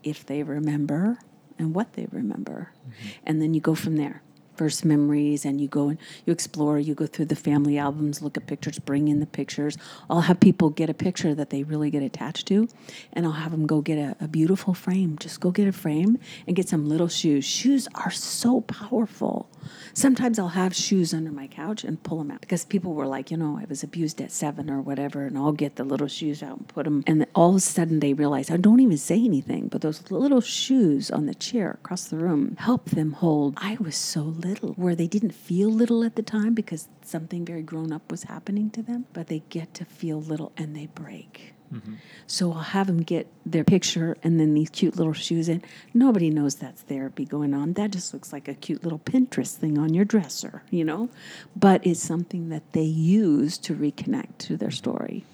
[0.05, 1.19] if they remember
[1.59, 2.71] and what they remember.
[2.83, 3.09] Mm-hmm.
[3.25, 4.23] And then you go from there.
[4.57, 6.79] First memories, and you go and you explore.
[6.79, 9.77] You go through the family albums, look at pictures, bring in the pictures.
[10.09, 12.69] I'll have people get a picture that they really get attached to,
[13.13, 15.17] and I'll have them go get a, a beautiful frame.
[15.19, 17.45] Just go get a frame and get some little shoes.
[17.45, 19.49] Shoes are so powerful.
[19.95, 23.31] Sometimes I'll have shoes under my couch and pull them out because people were like,
[23.31, 26.43] you know, I was abused at seven or whatever, and I'll get the little shoes
[26.43, 27.03] out and put them.
[27.07, 30.41] And all of a sudden they realize I don't even say anything, but those little
[30.41, 33.55] shoes on the chair across the room help them hold.
[33.57, 37.63] I was so little, where they didn't feel little at the time because something very
[37.63, 41.55] grown up was happening to them, but they get to feel little and they break.
[41.73, 41.95] Mm-hmm.
[42.27, 45.63] So I'll have them get their picture and then these cute little shoes in.
[45.93, 47.73] Nobody knows that's therapy going on.
[47.73, 51.09] That just looks like a cute little Pinterest thing on your dresser, you know?
[51.57, 55.25] But it's something that they use to reconnect to their story.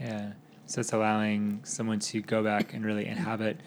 [0.00, 0.32] yeah
[0.66, 3.60] so it's allowing someone to go back and really inhabit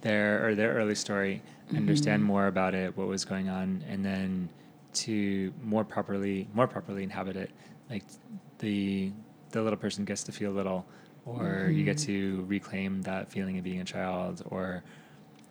[0.00, 1.42] their or their early story
[1.74, 2.28] understand Mm-hmm.
[2.28, 4.48] more about it what was going on and then
[4.92, 7.50] to more properly more properly inhabit it
[7.90, 8.04] like
[8.58, 9.12] the
[9.50, 10.86] the little person gets to feel little
[11.26, 12.38] or you get mm-hmm.
[12.38, 14.84] to reclaim that feeling of being a child, or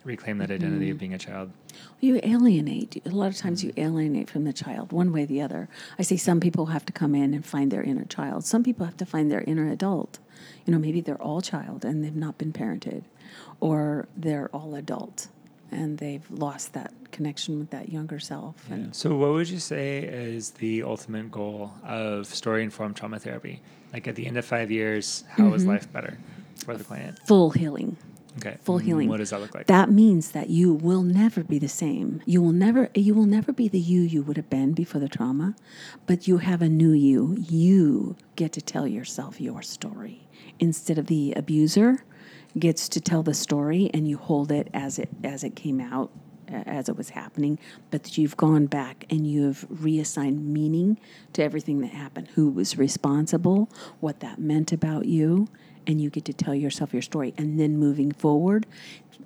[0.05, 0.99] reclaim that identity of mm-hmm.
[0.99, 1.51] being a child.
[1.99, 3.01] You alienate.
[3.05, 3.82] A lot of times you mm-hmm.
[3.82, 5.68] alienate from the child, one way or the other.
[5.99, 8.45] I say some people have to come in and find their inner child.
[8.45, 10.20] Some people have to find their inner adult.
[10.66, 13.03] You know, maybe they're all child and they've not been parented,
[13.59, 15.28] or they're all adult
[15.76, 18.55] and they've lost that connection with that younger self.
[18.69, 23.61] And So, what would you say is the ultimate goal of story informed trauma therapy?
[23.93, 26.17] Like at the end of five years, how is life better
[26.65, 27.19] for the client?
[27.28, 27.97] full healing.
[28.38, 29.09] Okay, Full Mm, healing.
[29.09, 29.67] What does that look like?
[29.67, 32.21] That means that you will never be the same.
[32.26, 35.07] You will never you will never be the you you would have been before the
[35.07, 35.55] trauma,
[36.05, 37.38] but you have a new you.
[37.39, 40.28] You get to tell yourself your story
[40.59, 42.03] instead of the abuser
[42.58, 46.12] gets to tell the story and you hold it as it as it came out
[46.47, 47.60] as it was happening,
[47.91, 50.99] but you've gone back and you've reassigned meaning
[51.34, 55.47] to everything that happened, who was responsible, what that meant about you,
[55.88, 57.34] and you get to tell yourself your story.
[57.38, 58.66] And then moving forward,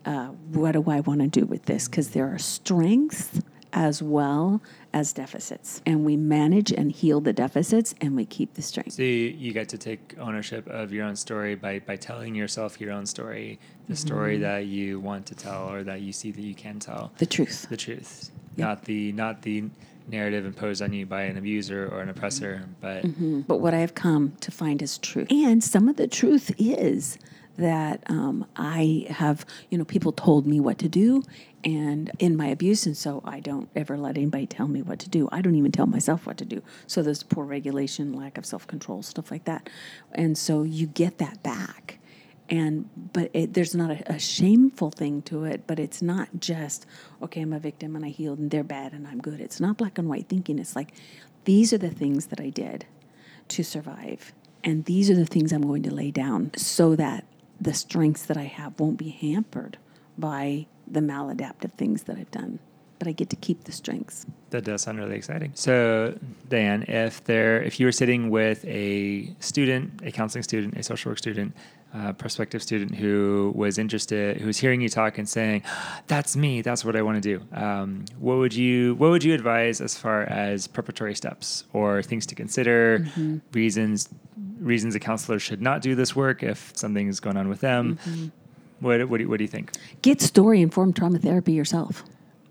[0.06, 1.88] uh, what do I want to do with this?
[1.88, 3.42] Because there are strengths
[3.74, 4.62] as well
[4.94, 8.94] as deficits, and we manage and heal the deficits, and we keep the strength.
[8.94, 12.82] So you, you get to take ownership of your own story by, by telling yourself
[12.82, 14.44] your own story, the story Mm-hmm.
[14.44, 17.68] that you want to tell or that you see that you can tell, The truth.
[17.70, 18.68] the truth, Yep.
[18.68, 19.64] not the not the
[20.08, 23.80] narrative imposed on you by an abuser or an oppressor, but Mm, But what I
[23.80, 25.28] have come to find is truth.
[25.32, 27.20] And some of the truth is
[27.60, 31.24] that um, I have, you know, people told me what to do
[31.64, 32.86] and in my abuse.
[32.86, 35.30] And so I don't ever let anybody tell me what to do.
[35.32, 36.62] I don't even tell myself what to do.
[36.88, 39.70] So there's poor regulation, lack of self control, stuff like that.
[40.14, 42.00] And so you get that back.
[42.50, 46.88] And but it, there's not a, a shameful thing to it, but it's not just
[47.22, 47.42] okay.
[47.42, 49.40] I'm a victim and I healed and they're bad and I'm good.
[49.40, 50.58] It's not black and white thinking.
[50.58, 50.94] It's like
[51.44, 52.86] these are the things that I did
[53.50, 54.34] to survive.
[54.64, 57.26] And these are the things I'm going to lay down so that
[57.62, 59.78] the strengths that I have won't be hampered
[60.18, 62.60] by the maladaptive things that I've done.
[62.98, 64.26] But I get to keep the strengths.
[64.50, 65.54] That does sound really exciting.
[65.56, 66.18] So,
[66.50, 71.10] Dan, if there, if you were sitting with a student, a counseling student, a social
[71.12, 71.56] work student,
[71.94, 75.64] a prospective student who was interested, who was hearing you talk and saying,
[76.08, 76.62] "That's me.
[76.62, 79.98] That's what I want to do," um, what would you What would you advise as
[79.98, 83.08] far as preparatory steps or things to consider,
[83.54, 84.10] reasons
[84.60, 87.98] reasons a counselor should not do this work if something is going on with them?
[88.06, 88.28] Mm-hmm.
[88.82, 89.72] What What do, you- what do you think?
[90.02, 92.04] Get story informed trauma therapy yourself.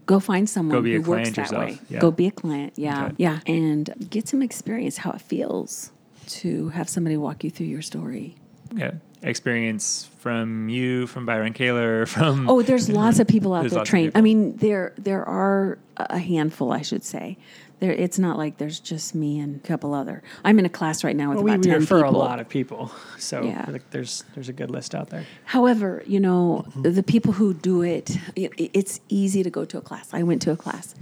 [0.07, 1.65] Go find someone Go be a who works that yourself.
[1.67, 1.79] way.
[1.91, 1.99] Yeah.
[2.01, 2.73] Go be a client.
[2.77, 3.07] Yeah.
[3.07, 3.15] Okay.
[3.19, 3.41] Yeah.
[3.47, 5.93] And get some experience how it feels
[6.29, 8.35] to have somebody walk you through your story.
[8.75, 8.93] Yeah,
[9.23, 14.13] experience from you, from Byron Kaler, from Oh, there's lots of people out there trained.
[14.15, 17.39] I mean, there there are a handful, I should say.
[17.81, 20.23] There, it's not like there's just me and a couple other.
[20.45, 22.17] I'm in a class right now with Well, we, about we ten refer people.
[22.17, 23.79] a lot of people, so Yeah.
[23.91, 25.25] there's there's a good list out there.
[25.45, 26.83] However, you know, Mm-hmm.
[26.93, 30.13] the people who do it, it, it's easy to go to a class.
[30.13, 30.95] I went to a class,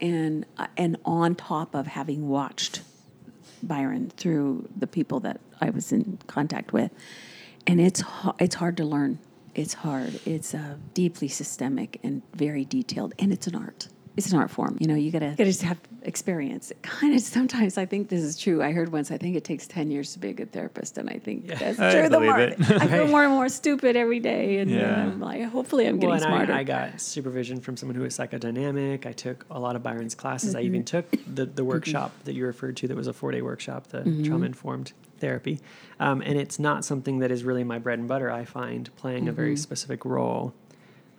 [0.00, 2.82] and uh, and on top of having watched
[3.62, 6.90] Byron through the people that I was in contact with,
[7.66, 8.02] and it's
[8.38, 9.18] it's hard to learn.
[9.54, 10.20] It's hard.
[10.24, 13.88] It's uh, deeply systemic and very detailed, and it's an art.
[14.16, 14.76] It's an art form.
[14.80, 16.72] You know, you gotta, gotta just have experience.
[16.82, 18.62] Kind of sometimes I think this is true.
[18.62, 19.10] I heard once.
[19.10, 21.78] I think it takes ten years to be a good therapist, and I think that's
[21.78, 22.02] I true.
[22.08, 22.60] The believe more it.
[22.82, 25.02] I feel more and more stupid every day, and Yeah.
[25.04, 26.52] I'm like, hopefully, I'm getting Well, smarter.
[26.52, 29.06] I, I got supervision from someone who is psychodynamic.
[29.06, 30.54] I took a lot of Byron's classes.
[30.54, 30.66] I Mm-hmm.
[30.66, 33.86] even took the, the workshop that you referred to that was a four day workshop,
[33.88, 34.24] the Mm-hmm.
[34.24, 35.60] trauma informed therapy.
[36.00, 38.30] Um, and it's not something that is really my bread and butter.
[38.30, 39.36] I find playing a Mm-hmm.
[39.36, 40.54] very specific role.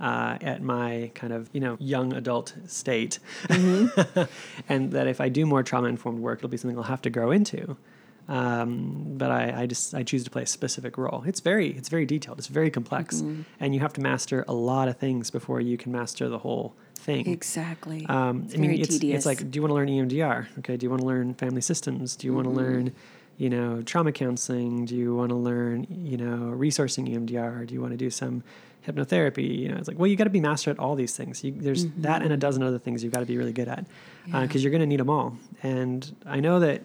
[0.02, 4.22] Uh, at my kind of you know young adult state, Mm-hmm.
[4.68, 7.12] and that if I do more trauma informed work, it'll be something I'll have to
[7.12, 7.78] grow into.
[8.28, 11.24] Um, but I, I just I choose to play a specific role.
[11.26, 12.38] It's very it's very detailed.
[12.40, 13.42] It's very complex, Mm-hmm.
[13.60, 16.74] and you have to master a lot of things before you can master the whole
[16.96, 17.28] thing.
[17.28, 18.06] exactly.
[18.08, 19.18] Um, it's I mean, very it's, tedious.
[19.18, 20.48] it's like, do you want to learn EMDR?
[20.60, 20.78] Okay.
[20.78, 22.16] Do you want to learn family systems?
[22.16, 22.94] Do you want to learn,
[23.38, 24.86] you know, trauma counseling?
[24.86, 27.66] Do you want to learn, you know, resourcing EMDR?
[27.68, 28.44] Do you want to do some
[28.88, 29.60] hypnotherapy?
[29.60, 31.44] You know, it's like, well, you got to be master at all these things.
[31.44, 32.02] You, there's mm-hmm.
[32.02, 33.86] that and a dozen other things you've got to be really good at
[34.26, 34.62] because Yeah.
[34.62, 35.38] you're going to need them all.
[35.64, 36.84] And I know that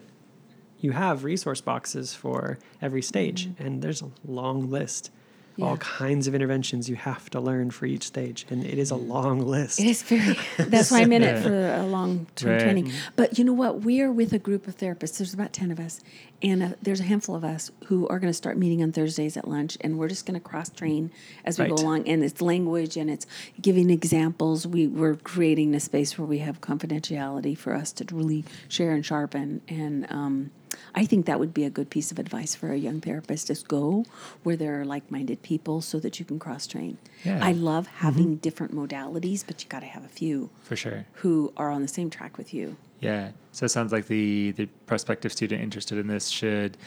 [0.79, 3.63] you have resource boxes for every stage, mm-hmm.
[3.63, 5.11] and there's a long list.
[5.59, 8.95] All kinds of interventions you have to learn for each stage, and it is a
[8.95, 9.79] long list.
[9.79, 10.37] It is very.
[10.57, 12.61] That's why I'm in it for a long term Right.
[12.61, 12.91] training.
[13.15, 13.81] But you know what?
[13.81, 15.17] We are with a group of therapists.
[15.17, 15.99] There's about ten of us,
[16.43, 19.35] and uh, there's a handful of us who are going to start meeting on Thursdays
[19.35, 21.11] at lunch, and we're just going to cross train
[21.43, 21.69] as we Right.
[21.75, 22.07] go along.
[22.07, 23.25] And it's language, and it's
[23.61, 24.67] giving examples.
[24.67, 29.05] We we're creating a space where we have confidentiality for us to really share and
[29.05, 30.05] sharpen and.
[30.11, 30.51] Um,
[30.95, 33.63] I think that would be a good piece of advice for a young therapist is
[33.63, 34.05] go
[34.43, 36.97] where there are like-minded people so that you can cross-train.
[37.23, 37.39] Yeah.
[37.41, 37.97] I love mm-hmm.
[37.97, 41.05] having different modalities, but you got to have a few For sure.
[41.13, 42.77] who are on the same track with you.
[42.99, 43.31] Yeah.
[43.51, 46.77] So it sounds like the the prospective student interested in this should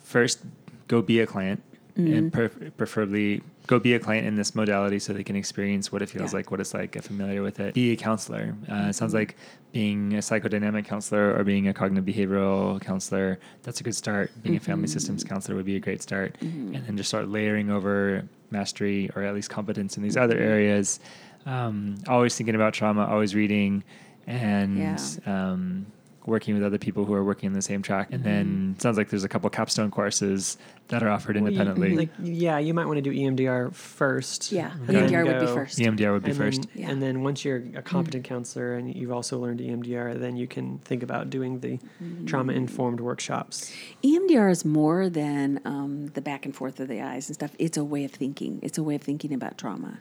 [0.00, 0.40] first
[0.88, 1.62] go be a client
[2.06, 2.14] Mm-hmm.
[2.16, 6.02] and per- preferably go be a client in this modality so they can experience what
[6.02, 6.38] it feels Yeah.
[6.38, 7.74] like, what it's like, get familiar with it.
[7.74, 8.54] Be a counselor.
[8.70, 9.36] Uh, it sounds like
[9.72, 13.38] being a psychodynamic counselor or being a cognitive behavioral counselor.
[13.62, 14.30] That's a good start.
[14.42, 17.70] Being a family systems counselor would be a great start, and then just start layering
[17.70, 20.98] over mastery or at least competence in these other areas.
[21.46, 23.84] Um, always thinking about trauma, always reading,
[24.26, 24.98] and Yeah.
[25.26, 25.86] um,
[26.26, 28.08] working with other people who are working in the same track.
[28.12, 28.80] And then mm-hmm.
[28.80, 30.58] sounds like there's a couple capstone courses
[30.88, 31.92] that are offered Well, you- independently.
[31.92, 34.52] Mm, like, yeah, you might want to do EMDR first.
[34.52, 35.78] Yeah, and then EMDR would be first.
[35.78, 36.62] EMDR would be and first.
[36.62, 36.90] Then, Yeah.
[36.90, 37.80] And then once you're a mm-hmm.
[37.80, 41.78] competent counselor and you've also learned EMDR, then you can think about doing the
[42.26, 43.04] trauma informed mm.
[43.04, 43.72] workshops.
[44.02, 47.52] EMDR is more than um, the back and forth of the eyes and stuff.
[47.58, 48.60] It's a way of thinking.
[48.62, 49.98] It's a way of thinking about trauma.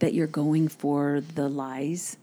[0.00, 2.16] That you're going for the lies,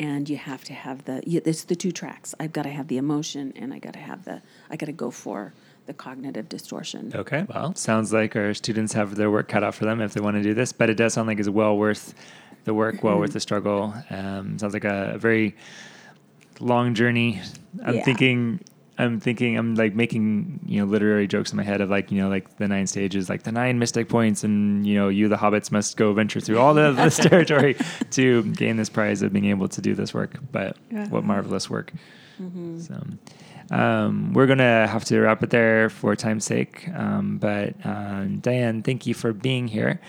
[0.00, 1.22] and you have to have the.
[1.26, 2.34] you- It's the two tracks.
[2.40, 4.42] I've got to have the emotion, and I got to have the.
[4.70, 5.52] I got to go for
[5.86, 7.12] the cognitive distortion.
[7.14, 7.44] Okay.
[7.52, 10.36] Well, sounds like our students have their work cut out for them if they want
[10.36, 12.14] to do this, but it does sound like it's well worth
[12.64, 13.94] the work, well worth the struggle.
[14.10, 15.54] Um, sounds like a, a very
[16.60, 17.40] long journey.
[17.84, 18.04] I'm Yeah.
[18.04, 18.60] thinking.
[19.00, 19.56] I'm thinking.
[19.56, 22.56] I'm like making you know literary jokes in my head of like you know like
[22.58, 25.96] the nine stages, like the nine mystic points, and you know you the hobbits must
[25.96, 27.76] go venture through all of this territory
[28.10, 30.38] to gain this prize of being able to do this work.
[30.52, 30.76] But
[31.10, 31.92] what marvelous work!
[32.80, 33.02] So,
[33.70, 36.88] um, we're gonna have to wrap it there for time's sake.
[36.94, 40.00] Um, but um, Diane, thank you for being here.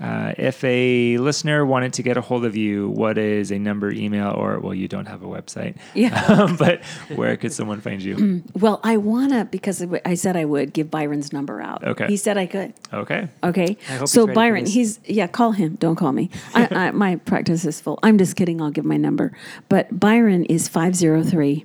[0.00, 3.90] Uh, if a listener wanted to get a hold of you, what is a number,
[3.90, 6.24] email, or well, you don't have a website, Yeah.
[6.28, 6.82] um, but
[7.14, 8.42] where could someone find you?
[8.54, 11.84] Well, I wanna because I said I would give Byron's number out.
[11.84, 12.06] Okay.
[12.06, 12.72] He said I could.
[12.92, 13.76] Okay, Okay.
[14.06, 15.26] So he's Byron, he's yeah.
[15.26, 15.74] Call him.
[15.76, 16.30] Don't call me.
[16.54, 17.98] I, I, my practice is full.
[18.02, 18.62] I'm just kidding.
[18.62, 19.32] I'll give my number.
[19.68, 21.64] But Byron is 503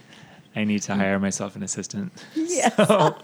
[0.54, 2.12] I need to hire myself an assistant.
[2.34, 2.74] Yes.
[2.76, 3.16] So,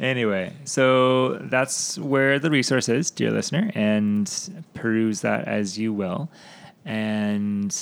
[0.00, 4.28] anyway, so that's where the resource is, dear listener, and
[4.74, 6.28] peruse that as you will.
[6.84, 7.72] And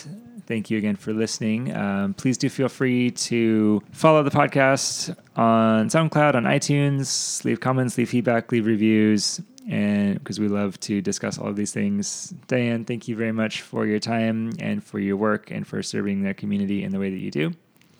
[0.46, 1.74] thank you again for listening.
[1.74, 7.96] Um, please do feel free to follow the podcast on SoundCloud, on iTunes, leave comments,
[7.96, 9.40] leave feedback, leave reviews,
[9.70, 12.34] and because we love to discuss all of these things.
[12.48, 16.22] Diane, thank you very much for your time and for your work and for serving
[16.22, 17.52] the community in the way that you do.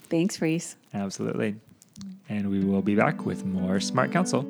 [0.08, 0.74] Thanks, Reese.
[0.92, 1.54] Absolutely.
[2.28, 4.42] And we will be back with more Smart Counsel.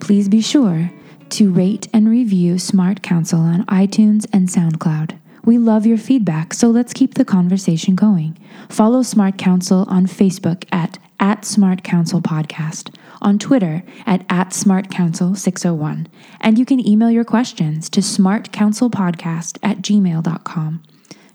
[0.00, 0.90] Please be sure
[1.28, 5.18] to rate and review Smart Counsel on iTunes and SoundCloud.
[5.48, 8.36] We love your feedback, so let's keep the conversation going.
[8.68, 15.34] Follow Smart Counsel on Facebook at, at Smart Podcast, on Twitter at, at Smart Counsel
[15.34, 16.06] 601,
[16.42, 20.82] and you can email your questions to smartcounselpodcast at gmail.com.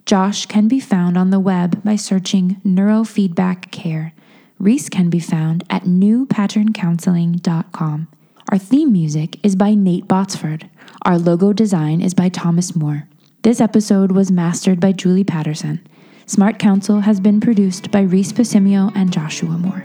[0.06, 4.14] Josh can be found on the web by searching Neurofeedback Care.
[4.60, 8.08] Reese can be found at newpatterncounseling.com.
[8.50, 10.70] Our theme music is by Nate Botsford.
[11.02, 13.08] Our logo design is by Thomas Moore.
[13.44, 15.86] This episode was mastered by Julie Patterson.
[16.26, 19.84] Smart Counsel has been produced by Reese Pasimio and Joshua Moore.